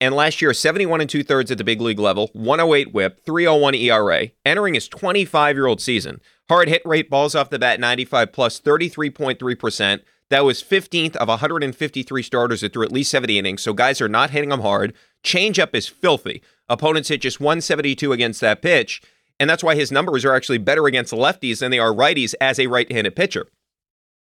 [0.00, 3.74] And last year, 71 and two thirds at the big league level, 108 whip, 301
[3.74, 6.20] ERA, entering his 25 year old season.
[6.48, 10.02] Hard hit rate, balls off the bat, 95 plus, 33.3%.
[10.30, 13.62] That was 15th of 153 starters that threw at least 70 innings.
[13.62, 14.94] So guys are not hitting him hard.
[15.24, 16.40] Changeup is filthy.
[16.68, 19.02] Opponents hit just 172 against that pitch.
[19.40, 22.60] And that's why his numbers are actually better against lefties than they are righties as
[22.60, 23.48] a right handed pitcher.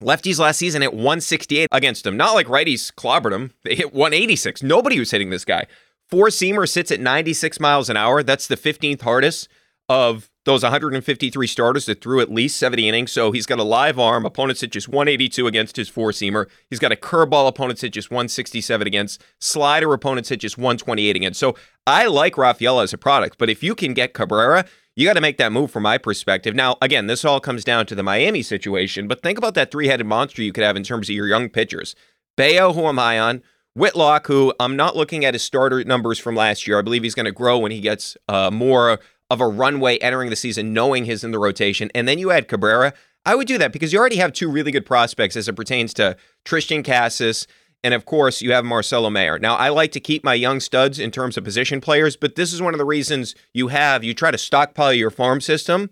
[0.02, 2.16] Lefties last season hit 168 against him.
[2.16, 3.52] Not like righties clobbered him.
[3.62, 4.62] They hit 186.
[4.62, 5.66] Nobody was hitting this guy.
[6.10, 8.22] Four seamer sits at 96 miles an hour.
[8.22, 9.48] That's the 15th hardest
[9.88, 13.12] of those 153 starters that threw at least 70 innings.
[13.12, 14.26] So he's got a live arm.
[14.26, 16.46] Opponents hit just 182 against his four seamer.
[16.68, 17.48] He's got a curveball.
[17.48, 19.24] Opponents hit just 167 against.
[19.40, 21.40] Slider opponents hit just 128 against.
[21.40, 24.66] So I like Rafaela as a product, but if you can get Cabrera,
[24.96, 26.54] you got to make that move from my perspective.
[26.54, 29.88] Now, again, this all comes down to the Miami situation, but think about that three
[29.88, 31.96] headed monster you could have in terms of your young pitchers.
[32.36, 33.42] Bello, who am I on?
[33.74, 36.78] Whitlock, who I'm not looking at his starter numbers from last year.
[36.78, 39.00] I believe he's going to grow when he gets uh, more
[39.30, 41.90] of a runway entering the season, knowing he's in the rotation.
[41.94, 42.92] And then you add Cabrera.
[43.26, 45.94] I would do that because you already have two really good prospects as it pertains
[45.94, 47.46] to Triston Casas.
[47.82, 49.38] And of course, you have Marcelo Mayer.
[49.38, 52.52] Now, I like to keep my young studs in terms of position players, but this
[52.52, 55.90] is one of the reasons you have, you try to stockpile your farm system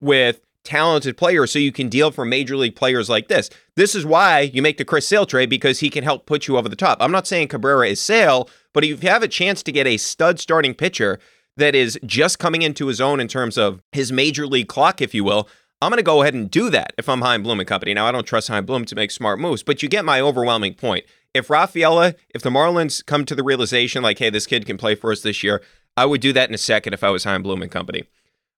[0.00, 3.50] with talented players so you can deal for major league players like this.
[3.74, 6.56] This is why you make the Chris Sale trade because he can help put you
[6.56, 6.98] over the top.
[7.00, 9.96] I'm not saying Cabrera is Sale, but if you have a chance to get a
[9.96, 11.18] stud starting pitcher
[11.56, 15.14] that is just coming into his own in terms of his major league clock, if
[15.14, 15.48] you will,
[15.82, 17.92] I'm going to go ahead and do that if I'm Chaim Bloom and company.
[17.92, 20.74] Now, I don't trust Chaim Bloom to make smart moves, but you get my overwhelming
[20.74, 21.04] point.
[21.34, 24.94] If Rafaela, if the Marlins come to the realization like, hey, this kid can play
[24.94, 25.60] for us this year,
[25.96, 28.04] I would do that in a second if I was Chaim Bloom and company.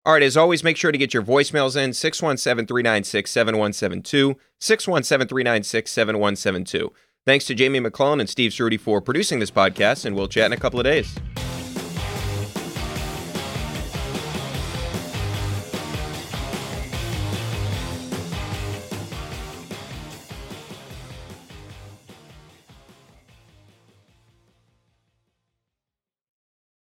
[0.05, 4.36] All right, as always, make sure to get your voicemails in 617 396 7172.
[4.61, 6.92] 617 396 7172.
[7.24, 10.53] Thanks to Jamie McClellan and Steve Ceruti for producing this podcast, and we'll chat in
[10.53, 11.18] a couple of days.